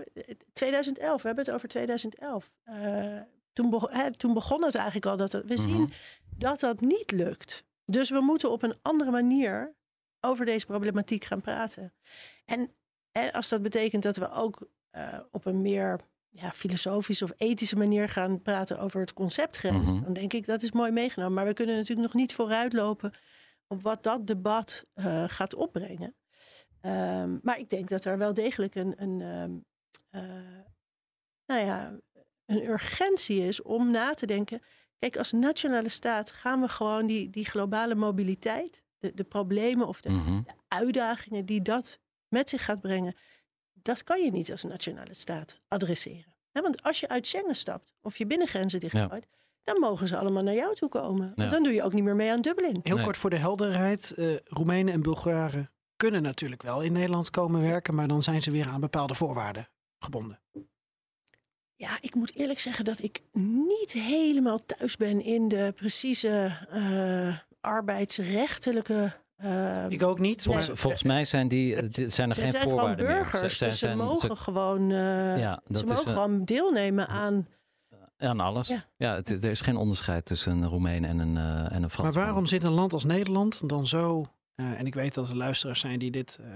[0.53, 2.51] 2011, we hebben het over 2011.
[2.65, 3.21] Eh,
[3.53, 5.63] toen, begon, hè, toen begon het eigenlijk al dat het- we Mhm.
[5.63, 5.91] zien
[6.37, 7.65] dat dat niet lukt.
[7.85, 9.75] Dus we moeten op een andere manier
[10.21, 11.93] over deze problematiek gaan praten.
[12.45, 12.71] En,
[13.13, 17.77] en als dat betekent dat we ook eh, op een meer ja, filosofische of ethische
[17.77, 20.03] manier gaan praten over het concept grens, Mhm.
[20.05, 21.35] dan denk ik dat is mooi meegenomen.
[21.35, 23.13] Maar we kunnen natuurlijk nog niet vooruitlopen
[23.69, 26.17] op wat dat debat eh, gaat opbrengen.
[26.81, 29.59] Ehm, maar ik denk dat er wel degelijk een, een, ehm,
[30.11, 30.65] eh,
[31.47, 31.99] nou ja,
[32.47, 34.63] een urgentie is om na te denken.
[34.99, 40.01] Kijk, als nationale staat gaan we gewoon die, die globale mobiliteit, de, de problemen of
[40.01, 40.43] de, Mhm.
[40.43, 41.99] de uitdagingen die dat
[42.29, 43.15] met zich gaat brengen,
[43.73, 46.35] dat kan je niet als nationale staat adresseren.
[46.53, 49.27] Want als je uit Schengen stapt of je binnengrenzen dichtgooit,
[49.67, 51.27] dan mogen ze allemaal naar jou toe komen.
[51.37, 51.57] Want Ja.
[51.57, 52.81] dan doe je ook niet meer mee aan Dublin.
[52.83, 53.05] Heel Nee.
[53.05, 54.11] kort voor de helderheid.
[54.17, 58.51] eh Roemenen en Bulgaren kunnen natuurlijk wel in Nederland komen werken, maar dan zijn ze
[58.51, 60.41] weer aan bepaalde voorwaarden gebonden.
[61.75, 67.39] Ja, ik moet eerlijk zeggen dat ik niet helemaal thuis ben in de precieze eh,
[67.61, 69.13] arbeidsrechtelijke.
[69.37, 70.43] eh, Ik ook niet.
[70.43, 73.51] Volgens, maar- volgens mij zijn, die, zijn er ze geen zijn gewoon voorwaarden burgers, meer.
[73.51, 77.47] Ze- dus ze zijn- mogen gewoon, eh, Ja, dat ze is mogen gewoon deelnemen aan.
[78.19, 78.69] Aan alles.
[78.69, 78.85] Ja.
[78.97, 79.15] Ja.
[79.15, 81.43] het, er is geen onderscheid tussen een Roemeen en een, eh
[81.73, 82.05] en een Fransman.
[82.05, 84.25] Maar waarom zit een land als Nederland dan zo...
[84.55, 86.49] eh, en ik weet dat er luisteraars zijn die dit eh,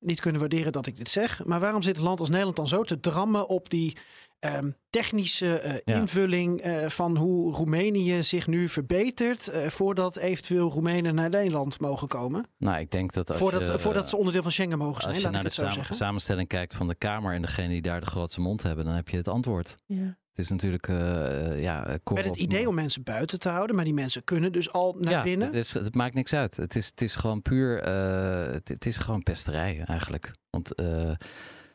[0.00, 1.44] niet kunnen waarderen dat ik dit zeg.
[1.44, 3.96] Maar waarom zit een land als Nederland dan zo te drammen op die
[4.38, 6.00] ehm, technische eh, Ja.
[6.00, 12.46] invulling eh, van hoe Roemenië zich nu verbetert voordat eventueel Roemenen naar Nederland mogen komen?
[12.58, 15.22] Nou, ik denk dat als Voordat, je, voordat ze onderdeel van Schengen mogen zijn, als
[15.22, 15.96] je laat ik naar de het zo samen- zeggen.
[15.96, 19.08] samenstelling kijkt van de Kamer en degene die daar de grootste mond hebben, dan heb
[19.08, 19.76] je het antwoord.
[19.86, 20.16] Ja.
[20.38, 23.84] Het is natuurlijk, eh ja, Met korrel het idee om mensen buiten te houden, maar
[23.84, 25.46] die mensen kunnen dus al naar ja, binnen.
[25.46, 26.56] Het, is, het maakt niks uit.
[26.56, 30.32] Het is, het is gewoon puur, eh, het, het is gewoon pesterij eigenlijk.
[30.50, 31.12] Want eh,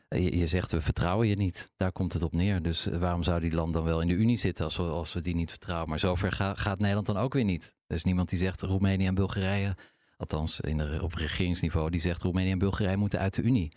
[0.08, 1.72] je, je zegt we vertrouwen je niet.
[1.76, 2.62] Daar komt het op neer.
[2.62, 5.12] Dus eh, waarom zou die land dan wel in de Unie zitten als we, als
[5.12, 5.88] we die niet vertrouwen?
[5.88, 7.74] Maar zover ga- gaat Nederland dan ook weer niet.
[7.86, 9.76] Er is niemand die zegt Roemenië en Bulgarije,
[10.16, 13.76] althans in de, op regeringsniveau, die zegt Roemenië en Bulgarije moeten uit de Unie.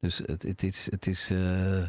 [0.00, 1.88] Dus het, het is, het is eh,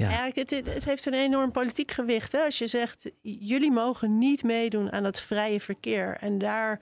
[0.00, 0.06] ja.
[0.08, 2.32] Eigenlijk, het, het- het heeft een enorm politiek gewicht.
[2.32, 2.40] Hè?
[2.44, 6.16] Als je zegt, jullie mogen niet meedoen aan dat vrije verkeer.
[6.20, 6.80] En daar,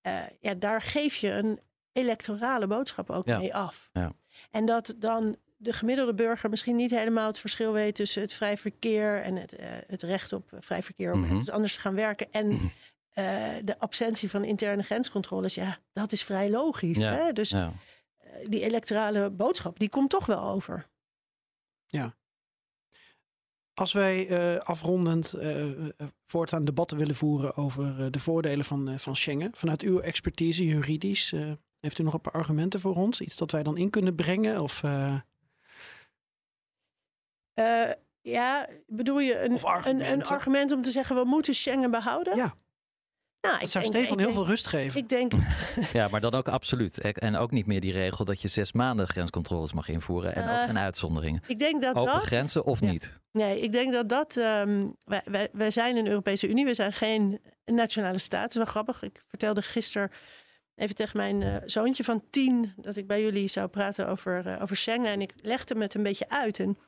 [0.00, 1.60] eh, ja, daar geef je een
[1.92, 3.38] electorale boodschap ook Ja.
[3.38, 3.88] mee af.
[3.92, 4.12] Ja.
[4.50, 8.56] En dat dan de gemiddelde burger misschien niet helemaal het verschil weet tussen het vrij
[8.58, 11.50] verkeer en het, eh, het recht op vrij verkeer om Mhm.
[11.50, 12.26] anders te gaan werken.
[12.30, 12.66] En Mhm.
[13.12, 15.54] eh, de absentie van interne grenscontroles.
[15.54, 16.98] Ja, dat is vrij logisch.
[16.98, 17.32] Ja, Hè?
[17.32, 17.72] Dus ja.
[18.18, 20.86] eh, die electorale boodschap, die komt toch wel over.
[23.74, 25.66] Als wij eh, afrondend eh,
[26.24, 31.34] voortaan debatten willen voeren over de voordelen van, van Schengen, vanuit uw expertise juridisch,
[31.80, 33.20] heeft u nog een paar argumenten voor ons?
[33.20, 34.60] Iets dat wij dan in kunnen brengen?
[34.60, 34.80] Of,
[38.20, 42.36] ja, bedoel je een, een, een argument om te zeggen we moeten Schengen behouden?
[42.36, 42.54] Ja.
[43.42, 45.00] Nou, dat zou denk- Stefan ik heel denk- veel rust geven.
[45.00, 45.32] Ik denk,
[45.92, 46.98] ja, maar dan ook absoluut.
[47.00, 50.34] En ook niet meer die regel dat je zes maanden grenscontroles mag invoeren.
[50.34, 51.42] En ook Eh, geen uitzonderingen.
[51.46, 52.22] ik denk dat Open dat.
[52.22, 52.90] grenzen of Ja.
[52.90, 53.20] niet?
[53.32, 54.36] Nee, ik denk dat dat.
[54.36, 58.42] ehm, wij, wij, wij zijn een Europese Unie, we zijn geen nationale staat.
[58.42, 59.02] Het is wel grappig.
[59.02, 60.10] Ik vertelde gisteren
[60.74, 64.62] even tegen mijn eh, zoontje van tien dat ik bij jullie zou praten over, eh,
[64.62, 65.06] over Schengen.
[65.12, 66.78] En ik legde me het een beetje uit en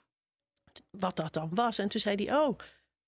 [0.90, 1.78] wat dat dan was.
[1.78, 2.58] En toen zei hij: Oh,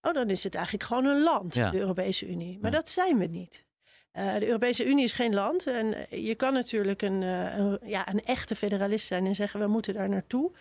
[0.07, 1.70] oh dan is het eigenlijk gewoon een land, Ja.
[1.70, 2.59] de Europese Unie.
[2.61, 2.76] Maar Ja.
[2.76, 3.64] dat zijn we niet.
[4.12, 5.66] Eh, de Europese Unie is geen land.
[5.66, 9.61] En eh, je kan natuurlijk een, eh, een, ja, een echte federalist zijn en zeggen:
[9.61, 10.52] we moeten daar naartoe.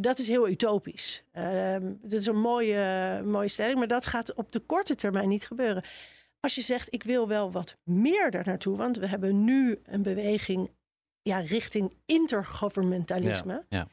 [0.00, 1.24] Dat is heel utopisch.
[1.32, 5.46] Ehm dat is een mooie, mooie stelling, maar dat gaat op de korte termijn niet
[5.46, 5.82] gebeuren.
[6.40, 10.02] Als je zegt, ik wil wel wat meer daar naartoe, want we hebben nu een
[10.02, 10.70] beweging
[11.22, 13.52] ja, richting intergovernmentalisme.
[13.68, 13.88] Ja, ja.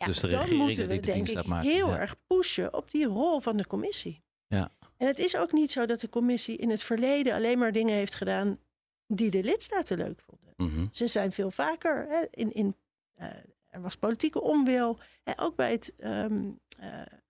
[0.00, 1.98] Ja, Dus de dan moeten we die de denk ik heel ja.
[1.98, 4.22] erg pushen op die rol van de commissie.
[4.46, 4.70] Ja.
[4.96, 7.94] En het is ook niet zo dat de commissie in het verleden alleen maar dingen
[7.94, 8.58] heeft gedaan
[9.06, 10.54] die de lidstaten leuk vonden.
[10.56, 10.86] Mhm.
[10.90, 12.52] Ze zijn veel vaker hè, in.
[12.52, 12.76] in
[13.14, 13.26] eh,
[13.66, 14.98] er was politieke onwil.
[15.22, 16.88] En ook bij het ehm, eh,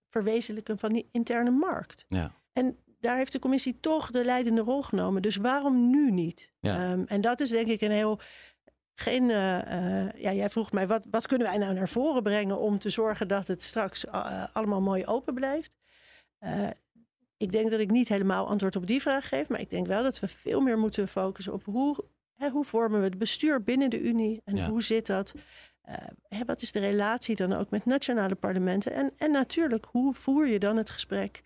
[0.08, 2.04] verwezenlijken van die interne markt.
[2.08, 2.34] Ja.
[2.52, 5.22] En daar heeft de commissie toch de leidende rol genomen.
[5.22, 6.52] Dus waarom nu niet?
[6.60, 6.74] Ja.
[6.74, 8.20] Ehm, en dat is denk ik een heel.
[9.00, 12.58] Geen, eh, eh, ja, jij vroeg mij, wat, wat kunnen wij nou naar voren brengen
[12.58, 15.76] om te zorgen dat het straks eh, allemaal mooi open blijft?
[17.36, 20.02] Ik denk dat ik niet helemaal antwoord op die vraag geef, maar ik denk wel
[20.02, 23.90] dat we veel meer moeten focussen op hoe, hè, hoe vormen we het bestuur binnen
[23.90, 24.68] de Unie en Ja.
[24.68, 25.34] hoe zit dat?
[26.28, 28.92] Hè, wat is de relatie dan ook met nationale parlementen?
[28.92, 31.42] En, en natuurlijk, hoe voer je dan het gesprek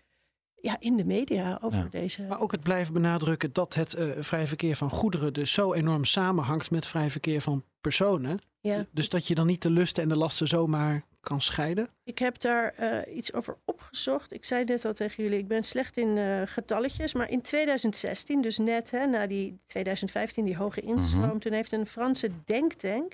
[0.65, 1.87] ja, in de media over Ja.
[1.91, 2.23] deze...
[2.23, 6.05] Maar ook het blijven benadrukken dat het eh, vrij verkeer van goederen dus zo enorm
[6.05, 8.39] samenhangt met vrij verkeer van personen.
[8.59, 8.85] Ja.
[8.91, 11.89] Dus dat je dan niet de lusten en de lasten zomaar kan scheiden.
[12.03, 14.33] Ik heb daar eh, iets over opgezocht.
[14.33, 17.13] Ik zei net al tegen jullie, ik ben slecht in eh, getalletjes.
[17.13, 21.39] Maar in 2016, dus net hè, na die 2015, die hoge instroom...
[21.39, 23.11] toen heeft een Franse denktank...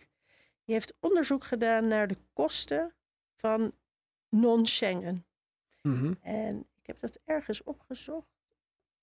[0.66, 2.94] die heeft onderzoek gedaan naar de kosten
[3.36, 3.72] van
[4.30, 5.26] non-Schengen.
[5.82, 6.14] Mhm.
[6.22, 8.28] En heb dat ergens opgezocht,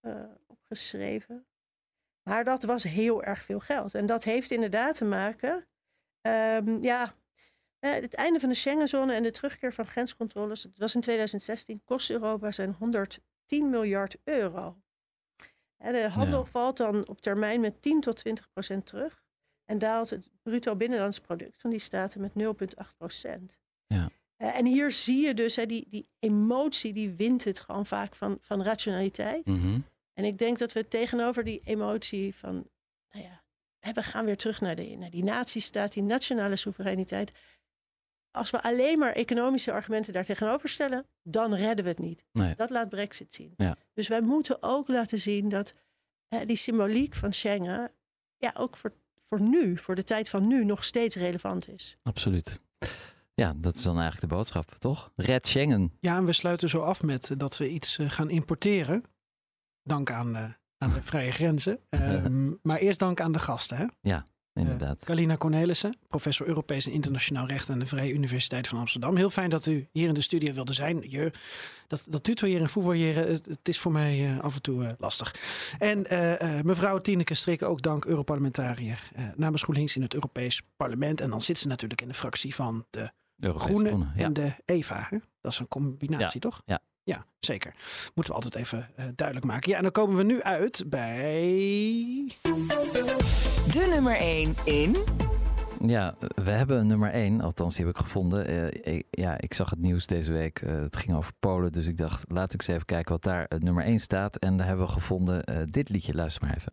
[0.00, 1.46] eh, opgeschreven.
[2.22, 3.94] Maar dat was heel erg veel geld.
[3.94, 5.68] En dat heeft inderdaad te maken...
[6.20, 7.14] ehm, ja,
[7.78, 12.10] het einde van de Schengenzone en de terugkeer van grenscontroles, het was in 2016, kost
[12.10, 14.82] Europa zijn 110 miljard euro.
[15.76, 16.50] De handel Ja.
[16.50, 19.22] valt dan op termijn met 10 tot 20 procent terug
[19.64, 23.58] en daalt het bruto binnenlands product van die staten met 0,8 procent.
[24.38, 28.14] Eh, en hier zie je dus, hè, die, die emotie, die wint het gewoon vaak
[28.14, 29.46] van, van rationaliteit.
[29.46, 29.80] Mhm.
[30.12, 32.68] En ik denk dat we tegenover die emotie van,
[33.10, 33.42] nou ja,
[33.92, 37.32] we gaan weer terug naar, de, naar die natiestaat, die nationale soevereiniteit.
[38.30, 42.24] Als we alleen maar economische argumenten daar tegenover stellen, dan redden we het niet.
[42.32, 42.54] Nee.
[42.54, 43.54] Dat laat Brexit zien.
[43.56, 43.76] Ja.
[43.92, 45.74] Dus wij moeten ook laten zien dat
[46.28, 47.92] hè, die symboliek van Schengen,
[48.36, 48.92] ja, ook voor,
[49.24, 51.96] voor nu, voor de tijd van nu, nog steeds relevant is.
[52.02, 52.60] Absoluut.
[53.38, 55.10] Ja, dat is dan eigenlijk de boodschap, toch?
[55.16, 55.92] Red Schengen.
[56.00, 59.04] Ja, en we sluiten zo af met eh, dat we iets eh, gaan importeren.
[59.82, 60.44] Dank aan, eh,
[60.78, 61.78] aan de vrije grenzen.
[61.90, 63.76] Ehm, maar eerst dank aan de gasten.
[63.76, 63.86] Hè?
[64.52, 65.04] Inderdaad.
[65.04, 69.16] Kalina Cornelissen, professor Europees en Internationaal Recht aan de Vrije Universiteit van Amsterdam.
[69.16, 71.04] Heel fijn dat u hier in de studio wilde zijn.
[71.10, 71.32] Je,
[71.86, 75.34] dat, dat tutoyeren en foevoyeren, het, het is voor mij af en toe lastig.
[75.78, 75.98] En
[76.66, 81.20] mevrouw Tineke Strik, ook dank Europarlementariër namens GroenLinks in het Europees Parlement.
[81.20, 83.10] En dan zit ze natuurlijk in de fractie van de
[83.40, 84.24] Europese Groene Groene, ja.
[84.24, 85.06] en de EVA.
[85.10, 85.18] Hè?
[85.40, 86.62] Dat is een combinatie, Ja, toch?
[86.64, 86.78] ja.
[87.02, 87.74] Ja, zeker.
[88.14, 89.70] Moeten we altijd even eh, duidelijk maken.
[89.70, 91.40] Ja, en dan komen we nu uit bij...
[93.72, 94.96] De nummer 1 in...
[95.86, 98.46] Ja, we hebben een nummer 1, althans die heb ik gevonden.
[98.46, 100.58] Eh, ik, ja, ik zag het nieuws deze week.
[100.58, 103.46] eh, het ging over Polen, dus ik dacht, laat ik eens even kijken wat daar
[103.58, 104.36] nummer 1 staat.
[104.36, 106.14] En daar hebben we gevonden eh, dit liedje.
[106.14, 106.72] Luister maar even.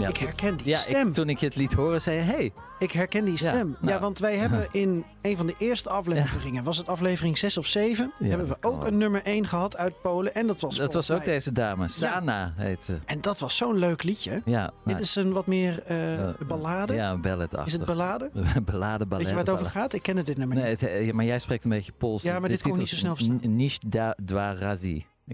[0.00, 0.08] Ja.
[0.08, 1.06] Ik herken die Ja, stem.
[1.08, 3.76] ik, toen ik je het liet horen, zei je, hey, Ik herken die stem.
[3.80, 4.00] Ja, nou.
[4.00, 8.12] want wij hebben in een van de eerste afleveringen, was het aflevering 6 of 7,
[8.18, 10.34] Ja, hebben we ook een nummer 1 gehad uit Polen.
[10.34, 11.88] En dat was dat was ook mij- deze dame.
[11.88, 12.98] Sana heet ze.
[13.06, 14.42] En dat was zo'n leuk liedje.
[14.44, 16.94] Ja, Dit nou, is een wat meer eh, eh, ballade.
[16.94, 18.30] Ja, een ballet is het ballade?
[18.64, 19.06] Ballade.
[19.08, 19.92] Weet je waar het over gaat?
[19.92, 20.80] Ik ken dit nummer Nee, niet.
[20.80, 22.22] het, eh, ja, maar jij spreekt een beetje Pools.
[22.22, 23.40] Ja, maar dit kon ik niet zo snel verstaan.
[23.42, 24.16] Nish da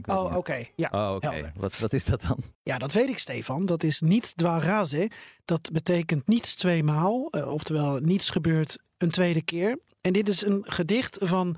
[0.07, 0.65] Oh, oké.
[0.77, 0.89] Ja.
[0.93, 1.53] Oh, oké.
[1.57, 2.43] Wat, wat is dat dan?
[2.63, 3.67] ja, dat weet ik, Stefan.
[3.67, 5.11] Dat is niet dwaraze.
[5.45, 7.29] Dat betekent niets tweemaal.
[7.31, 9.79] eh, oftewel, niets gebeurt een tweede keer.
[10.01, 11.57] En dit is een gedicht van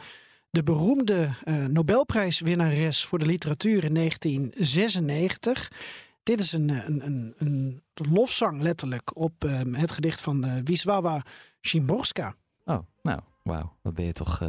[0.51, 5.73] de beroemde eh, Nobelprijswinnares voor de literatuur in 1996.
[6.23, 11.23] Dit is een, eh, een, een, een lofzang letterlijk op het gedicht van Wisława
[11.61, 12.35] Szymborska.
[12.65, 13.77] Oh, nou, wauw.
[13.83, 14.41] Wat ben je toch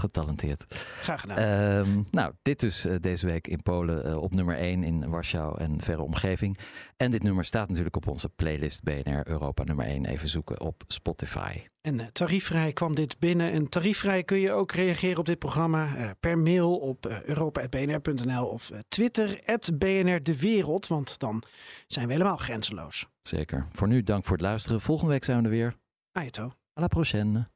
[0.00, 0.64] getalenteerd.
[1.00, 1.38] Graag gedaan.
[1.38, 5.58] Ehm, nou, dit dus eh, deze week in Polen eh, op nummer 1 in Warschau
[5.58, 6.58] en verre omgeving.
[6.96, 10.04] En dit nummer staat natuurlijk op onze playlist BNR Europa nummer 1.
[10.04, 11.62] Even zoeken op Spotify.
[11.80, 13.52] En eh, tariefvrij kwam dit binnen.
[13.52, 19.40] En tariefvrij kun je ook reageren op dit programma per mail op europa.bnr.nl of Twitter
[19.74, 20.86] BNR De Wereld.
[20.86, 21.42] Want dan
[21.86, 23.06] zijn we helemaal grenzeloos.
[23.22, 23.66] Zeker.
[23.72, 24.80] Voor nu, dank voor het luisteren.
[24.80, 25.76] Volgende week zijn we er weer.
[26.12, 26.52] Ajeto.
[26.78, 27.55] À la prochaine.